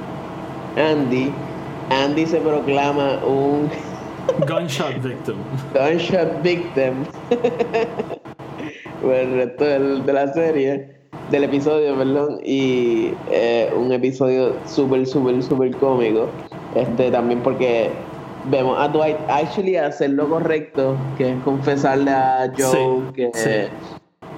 [0.77, 1.51] Andy.
[1.91, 3.71] Andy se proclama un
[4.47, 5.51] Gunshot victim.
[5.73, 7.07] gunshot victim
[9.01, 10.97] por el resto del- de la serie,
[11.29, 16.37] del episodio, perdón, y eh, un episodio súper, súper, súper cómico.
[16.73, 18.06] Este, también porque
[18.51, 24.31] vemos a Dwight actually hacer lo correcto, que es confesarle a Joe Sí, que, sí.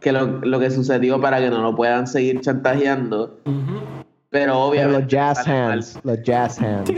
[0.00, 3.38] que lo, lo que sucedió para que no lo puedan seguir chantajeando.
[3.44, 3.60] Pero
[4.30, 5.72] Pero obviamente los jazz mal.
[5.72, 6.90] hands, los jazz hands.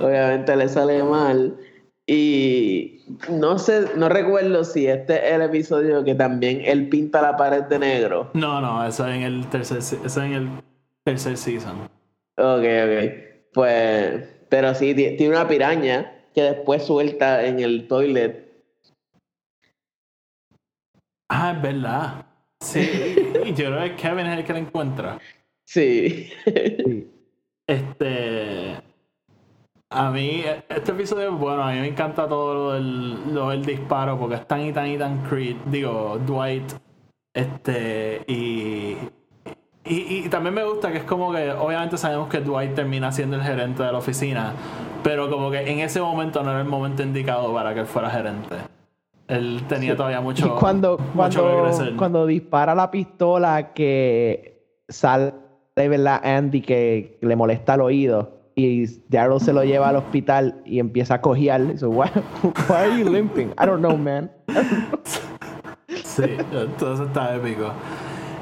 [0.00, 1.56] obviamente le sale mal.
[2.06, 3.00] Y
[3.30, 7.62] no sé, no recuerdo si este es el episodio que también él pinta la pared
[7.64, 8.30] de negro.
[8.34, 10.48] No, no, eso es en el tercer, eso es en el
[11.04, 11.72] tercer season.
[12.36, 13.12] Ok, ok.
[13.54, 18.52] Pues, pero sí, ti- tiene una piraña que después suelta en el toilet.
[21.30, 22.26] Ah, es verdad.
[22.60, 22.80] Sí,
[23.46, 25.18] y yo creo que Kevin es el que la encuentra.
[25.66, 26.28] Sí.
[26.44, 27.10] Sí.
[27.66, 28.76] Este.
[29.90, 34.18] A mí, este episodio, bueno, a mí me encanta todo lo del, lo del disparo
[34.18, 35.56] porque es tan y tan y tan Creed.
[35.70, 36.70] Digo, Dwight.
[37.34, 38.20] Este.
[38.26, 38.96] Y,
[39.84, 40.24] y.
[40.24, 43.42] y también me gusta que es como que, obviamente sabemos que Dwight termina siendo el
[43.42, 44.52] gerente de la oficina,
[45.02, 48.10] pero como que en ese momento no era el momento indicado para que él fuera
[48.10, 48.56] gerente.
[49.28, 51.64] Él tenía todavía mucho, y cuando, mucho
[51.96, 55.32] cuando, dispara la pistola que sale,
[55.74, 56.20] ¿verdad?
[56.22, 61.14] Andy que le molesta el oído y Daryl se lo lleva al hospital y empieza
[61.14, 61.66] a cojear.
[61.66, 62.10] Dice, why,
[62.68, 63.48] why are you limping?
[63.58, 64.30] I don't know, man.
[66.04, 67.72] Sí, entonces está épico.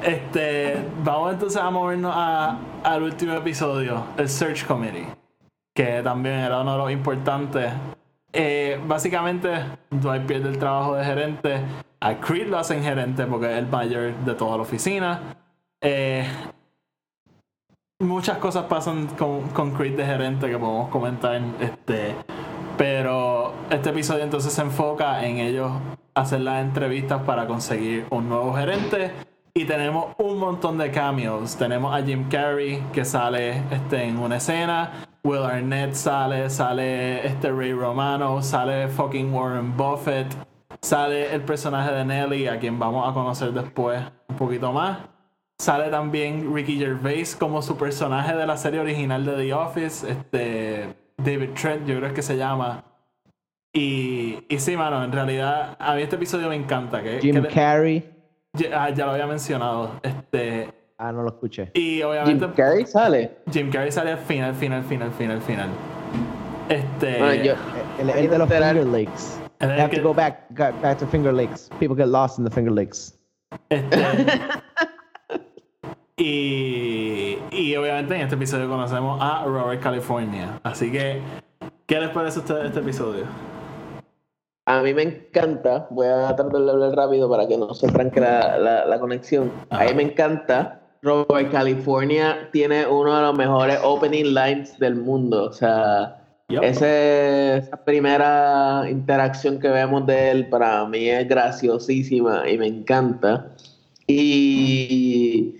[0.03, 5.05] Este, vamos entonces a movernos a- al último episodio, el Search Committee,
[5.75, 7.71] que también era uno de los importantes.
[8.33, 9.49] Eh, básicamente,
[9.91, 11.61] Dwight pierde el trabajo de gerente,
[11.99, 15.19] a Creed lo hacen gerente porque es el mayor de toda la oficina.
[15.81, 16.25] Eh,
[17.99, 21.39] muchas cosas pasan con, con Creed de gerente que podemos comentar.
[21.59, 22.15] Este,
[22.77, 25.71] pero este episodio entonces se enfoca en ellos
[26.15, 29.11] hacer las entrevistas para conseguir un nuevo gerente.
[29.53, 31.57] Y tenemos un montón de cameos.
[31.57, 35.05] Tenemos a Jim Carrey que sale este, en una escena.
[35.23, 40.27] Will Arnett sale, sale este Ray Romano, sale fucking Warren Buffett,
[40.81, 44.99] sale el personaje de Nelly, a quien vamos a conocer después un poquito más.
[45.59, 50.95] Sale también Ricky Gervais como su personaje de la serie original de The Office, este
[51.17, 52.83] David Trent, yo creo que se llama.
[53.73, 57.03] Y, y sí, mano, en realidad a mí este episodio me encanta.
[57.03, 58.20] Que, Jim que Carrey.
[58.53, 59.91] Ya, ah, ya lo había mencionado.
[60.03, 61.71] Este, Ah, no lo escuché.
[61.73, 63.37] y obviamente Jim Carrey sale.
[63.51, 65.69] Jim Carrey sale al final, final, final, final, final.
[66.69, 67.17] Este.
[67.17, 67.53] Bueno, yo,
[67.99, 68.47] El, el de los.
[68.47, 69.39] Finger Lakes.
[69.61, 71.69] I have que- to go back, back to Finger Lakes.
[71.79, 73.17] People get lost in the Finger Lakes.
[73.69, 73.97] Este,
[76.17, 80.59] y, y obviamente en este episodio conocemos a Robert California.
[80.63, 81.21] Así que,
[81.87, 83.25] ¿qué les parece a ustedes este episodio?
[84.65, 88.19] A mí me encanta, voy a tratar de hablar rápido para que no se tranque
[88.19, 89.51] la, la, la conexión.
[89.69, 90.77] A mí me encanta.
[91.03, 95.45] Robert California tiene uno de los mejores opening lines del mundo.
[95.45, 96.17] O sea,
[96.49, 96.63] Yup.
[96.63, 103.47] ese- esa primera interacción que vemos de él para mí es graciosísima y me encanta.
[104.05, 105.55] Y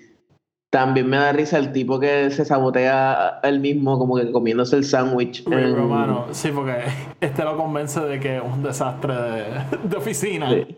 [0.71, 4.85] también me da risa el tipo que se sabotea él mismo, como que comiéndose el
[4.85, 5.43] sándwich.
[5.45, 6.77] Rick en- Romano, sí, porque
[7.21, 9.43] este lo convence de que es un desastre de,
[9.83, 10.49] de oficina.
[10.49, 10.77] Sí.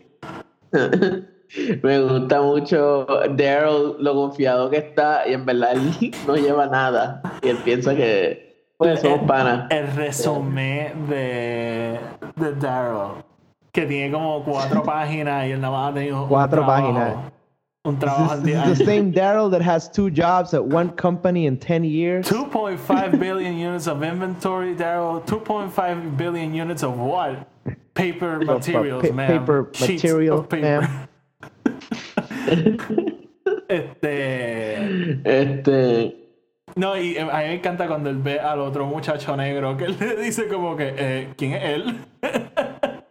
[1.82, 7.22] Me gusta mucho Daryl, lo confiado que está, y en verdad él no lleva nada.
[7.42, 9.70] Y él piensa que pues somos panas.
[9.70, 12.00] El resumen de,
[12.34, 13.22] de Daryl,
[13.70, 17.14] que tiene como cuatro páginas y él nada más ha tenido Cuatro páginas.
[17.86, 18.72] Un This trabajo is, al this día.
[18.72, 22.26] is the same Daryl that has two jobs at one company in 10 years.
[22.26, 25.22] 2.5 billion units of inventory, Daryl.
[25.26, 27.46] 2.5 billion units of what?
[27.92, 29.38] Paper pa- materials, pa- ma'am.
[29.38, 31.08] paper Sheets material, ma'am.
[33.68, 35.20] este.
[35.24, 36.16] Este,
[36.76, 39.84] No, y eh, a mí me encanta cuando él ve al otro muchacho negro que
[39.84, 41.98] él le dice como que, eh, ¿quién es él?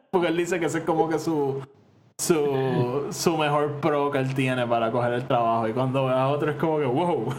[0.10, 1.62] Porque él dice que ese es como que su,
[2.24, 5.68] su, su mejor pro que él tiene para coger el trabajo.
[5.68, 7.34] Y cuando ve a otro es como que, wow.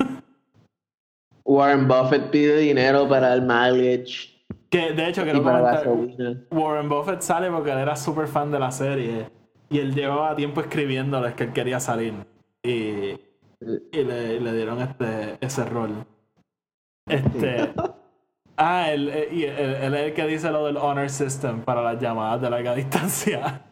[1.45, 4.31] Warren Buffett pide dinero para el mileage
[4.71, 6.41] Que de hecho comentar, gasolina.
[6.51, 9.29] Warren Buffett sale porque él era súper fan de la serie
[9.69, 12.15] y él llevaba tiempo escribiéndoles que él quería salir
[12.63, 13.21] y,
[13.93, 16.05] y le, le dieron este ese rol.
[17.09, 17.73] Este.
[18.57, 21.83] Ah, él, eh, y él, él es el que dice lo del honor system para
[21.83, 23.63] las llamadas de larga distancia.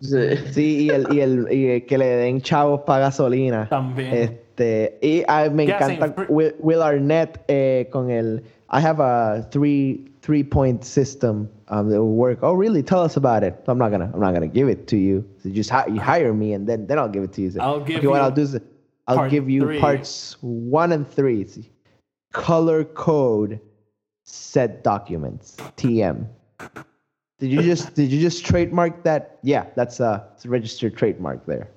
[0.00, 0.84] Sí.
[0.84, 3.68] Y el, y el, y el que le den chavos para gasolina.
[3.68, 4.14] También.
[4.14, 6.14] Este, y ah, me encanta.
[6.28, 11.98] Will, Will Arnett eh, con el I have a three three point system um, that
[11.98, 12.40] will work.
[12.42, 12.82] Oh, really?
[12.82, 13.54] Tell us about it.
[13.66, 15.24] I'm not gonna I'm not gonna give it to you.
[15.42, 17.50] So just hi- you hire me and then then I'll give it to you.
[17.50, 18.58] So, I'll give okay, what you I'll do is
[19.06, 19.80] I'll give you three.
[19.80, 21.46] parts one and three.
[21.46, 21.70] See,
[22.32, 23.58] color code
[24.24, 26.26] set documents TM.
[27.38, 29.38] Did you just did you just trademark that?
[29.42, 31.68] Yeah, that's a, registered trademark there.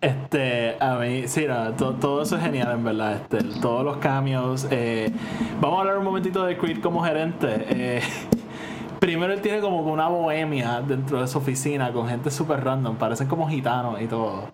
[0.00, 3.22] Este, a mí, sí, no, to- todo eso es genial, en verdad.
[3.22, 4.66] Este, todos los cambios.
[4.70, 5.10] eh,
[5.60, 7.48] vamos a hablar un momentito de Creed como gerente.
[7.70, 8.02] Eh,
[9.00, 12.96] primero, él tiene como una bohemia dentro de su oficina con gente súper random.
[12.96, 14.50] Parecen como gitanos y todo.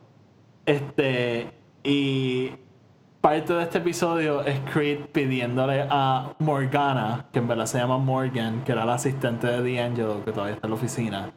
[0.65, 1.49] Este,
[1.83, 2.53] y
[3.21, 8.63] parte de este episodio es Creed pidiéndole a Morgana, que en verdad se llama Morgan,
[8.65, 11.31] que era la asistente de D'Angelo, que todavía está en la oficina.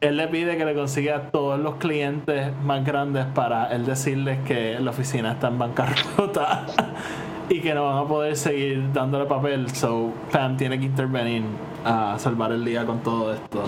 [0.00, 4.38] Él le pide que le consiga a todos los clientes más grandes para él decirles
[4.46, 6.64] que la oficina está en bancarrota
[7.50, 9.68] y que no van a poder seguir dándole papel.
[9.74, 11.42] So Pam tiene que intervenir
[11.84, 13.64] a salvar el día con todo esto.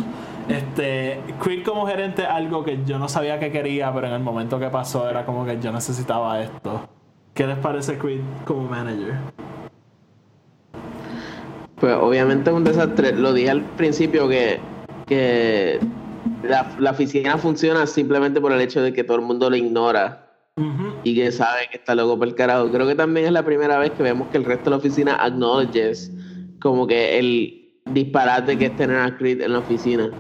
[0.49, 4.59] Este, Creed como gerente, algo que yo no sabía que quería, pero en el momento
[4.59, 6.89] que pasó era como que yo necesitaba esto.
[7.35, 9.15] ¿Qué les parece Creed como manager?
[11.77, 13.13] Pues obviamente es un desastre.
[13.13, 14.61] Lo dije al principio que,
[15.07, 15.81] que
[16.43, 20.29] la, la oficina funciona simplemente por el hecho de que todo el mundo lo ignora
[21.03, 22.71] y que sabe que está loco por el carajo.
[22.71, 25.17] Creo que también es la primera vez que vemos que el resto de la oficina
[25.17, 26.13] acknowledges
[26.61, 30.11] como que el disparate que es tener a Creed en la oficina.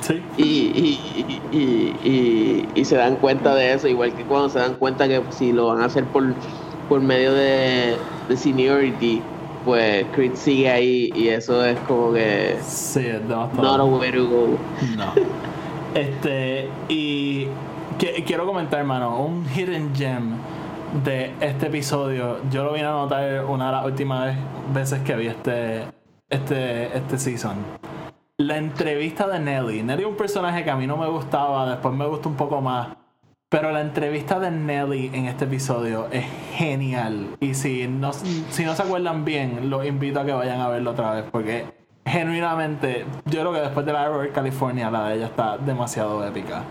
[0.00, 0.22] Sí.
[0.36, 4.58] Y, y, y, y, y- y se dan cuenta de eso, igual que cuando se
[4.58, 6.24] dan cuenta que si lo van a hacer por,
[6.88, 7.96] por medio de,
[8.28, 9.20] de seniority,
[9.64, 13.62] pues Creed sigue ahí y eso es como que Sí, es devastador.
[13.64, 14.58] not a way to go.
[14.96, 15.12] No.
[15.94, 17.46] Este, y
[17.98, 20.32] que- quiero comentar, hermano, un hidden gem
[21.04, 22.38] de este episodio.
[22.50, 24.34] Yo lo vine a notar una de las últimas
[24.72, 25.82] veces que vi este,
[26.30, 27.56] este, este season.
[28.40, 29.82] La entrevista de Nelly.
[29.82, 32.62] Nelly es un personaje que a mí no me gustaba, después me gustó un poco
[32.62, 32.96] más.
[33.50, 37.36] Pero la entrevista de Nelly en este episodio es genial.
[37.40, 40.92] Y si no, si no se acuerdan bien, los invito a que vayan a verlo
[40.92, 41.24] otra vez.
[41.30, 41.66] Porque
[42.06, 46.64] genuinamente, yo creo que después de la Robert California, la de ella está demasiado épica.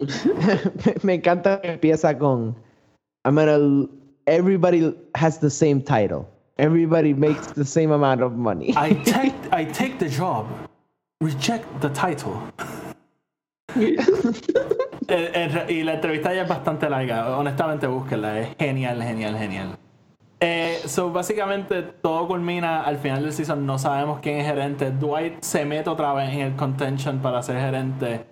[1.04, 2.56] Me encanta que empieza con
[3.24, 3.86] I'm gonna
[4.26, 6.26] everybody has the same title.
[6.58, 8.74] Everybody makes the same amount of money.
[8.76, 10.46] I take, I take the job,
[11.20, 12.32] reject the title.
[15.10, 17.38] Eh, y la entrevista ya es bastante larga.
[17.38, 18.40] Honestamente, búsquenla.
[18.40, 19.78] Es genial, genial, genial.
[20.40, 23.64] Eh, so, básicamente, todo culmina al final del season.
[23.64, 24.90] No sabemos quién es gerente.
[24.90, 28.26] Dwight se mete otra vez en el contention para ser gerente.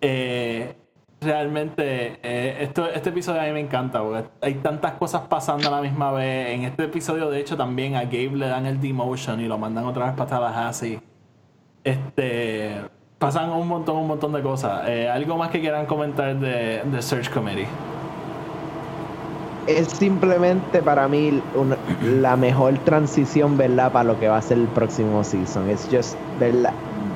[0.00, 0.76] Eh,
[1.20, 5.72] realmente, eh, esto, este episodio a mí me encanta porque hay tantas cosas pasando a
[5.72, 6.50] la misma vez.
[6.54, 9.86] En este episodio, de hecho, también a Gabe le dan el demotion y lo mandan
[9.86, 11.00] otra vez para Tallahassee.
[11.84, 12.80] Este.
[13.18, 14.82] pasan un montón, un montón de cosas.
[14.86, 17.66] Eh, ¿Algo más que quieran comentar de, de Search Committee?
[19.66, 21.40] Es simplemente para mí
[22.00, 23.92] la mejor transición, ¿verdad?
[23.92, 25.68] Para lo que va a ser el próximo season.
[25.70, 26.16] Es just.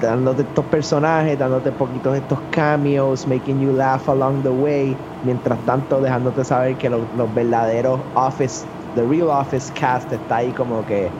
[0.00, 4.96] Dándote estos personajes, dándote poquitos estos cameos, making you laugh along the way.
[5.24, 8.64] Mientras tanto, dejándote saber que los, los verdaderos Office,
[8.94, 11.10] the real Office cast está ahí como que,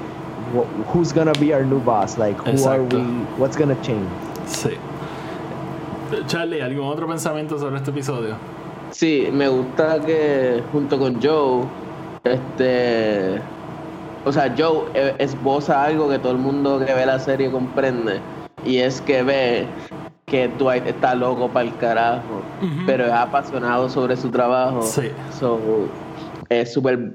[0.93, 2.19] who's gonna be our new boss?
[2.19, 2.99] Like, who are we?
[3.39, 4.09] What's gonna change?
[4.47, 4.77] Sí.
[6.29, 8.37] Charlie, ¿algún otro pensamiento sobre este episodio?
[8.91, 11.65] Sí, me gusta que junto con Joe,
[12.25, 13.41] este,
[14.25, 18.21] o sea, Joe eh, esboza algo que todo el mundo que ve la serie comprende
[18.65, 19.67] y es que ve
[20.27, 22.43] que Dwight está loco para el carajo,
[22.85, 24.83] pero es apasionado sobre su trabajo.
[24.83, 25.11] Sí.
[25.39, 25.61] So,
[26.49, 27.13] es súper,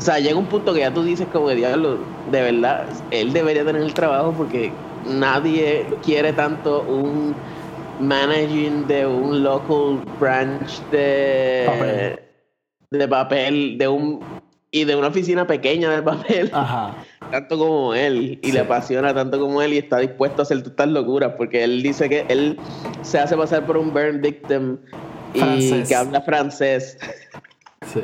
[0.00, 1.98] o sea, llega un punto que ya tú dices como que diablo,
[2.32, 4.72] de verdad, él debería tener el trabajo porque
[5.06, 7.34] nadie quiere tanto un
[8.00, 12.18] managing de un local branch de Papel.
[12.90, 14.20] de papel de un
[14.72, 16.94] y de una oficina pequeña de papel Ajá.
[17.30, 18.52] tanto como él y Sí.
[18.52, 21.82] le apasiona tanto como él y está dispuesto a hacer todas estas locuras porque él
[21.82, 22.58] dice que él
[23.02, 24.78] se hace pasar por un burn victim
[25.34, 25.88] y Francés.
[25.88, 26.96] que habla francés
[27.92, 28.00] Sí.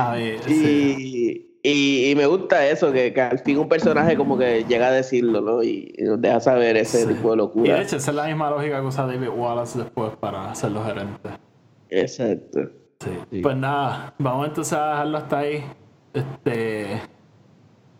[0.00, 1.48] A mí, sí.
[1.62, 4.86] y, y, y me gusta eso que, que al fin un personaje como que llega
[4.88, 5.62] a decirlo ¿no?
[5.62, 7.14] y, y nos deja saber ese Sí.
[7.14, 9.78] tipo de Y de locura hecho, esa es la misma lógica que usa David Wallace
[9.78, 11.32] después para ser los gerentes.
[11.90, 12.60] exacto
[13.00, 13.10] Sí.
[13.30, 13.40] Sí.
[13.42, 15.64] Pues nada, vamos entonces a dejarlo hasta ahí.
[16.12, 17.00] Este.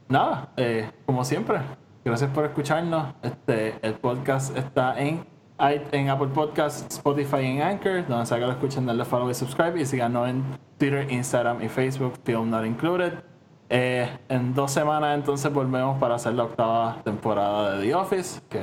[0.09, 1.59] Nada, eh, como siempre,
[2.05, 3.15] gracias por escucharnos.
[3.23, 5.25] Este, el podcast está en,
[5.59, 9.35] en Apple Podcasts, Spotify y en Anchor, donde sea que lo escuchen, denle follow y
[9.35, 9.81] subscribe.
[9.81, 10.45] Y síganos en
[10.79, 13.13] Twitter, Instagram y Facebook, Film Not Included.
[13.71, 18.63] Eh, en dos semanas entonces volvemos para hacer la octava temporada de The Office, que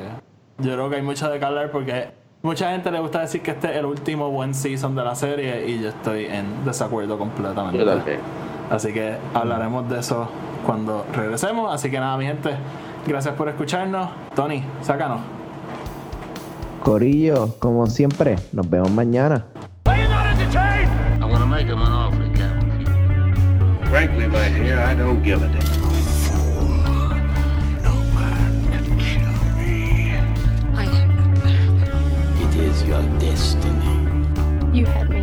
[0.58, 2.10] yo creo que hay mucho de que hablar porque
[2.42, 5.68] mucha gente le gusta decir que este es el último buen season de la serie
[5.68, 7.78] y yo estoy en desacuerdo completamente.
[7.78, 8.20] yo también
[8.70, 10.28] Así que hablaremos de eso
[10.66, 11.72] cuando regresemos.
[11.74, 12.56] Así que nada, mi gente,
[13.06, 14.10] gracias por escucharnos.
[14.34, 15.35] Tony, sácanos.
[16.86, 19.48] Corillo, como siempre, nos vemos mañana.
[23.90, 25.76] Frankly, my dear, I don't give a damn.
[32.88, 33.74] Your destiny.
[34.72, 35.22] You had me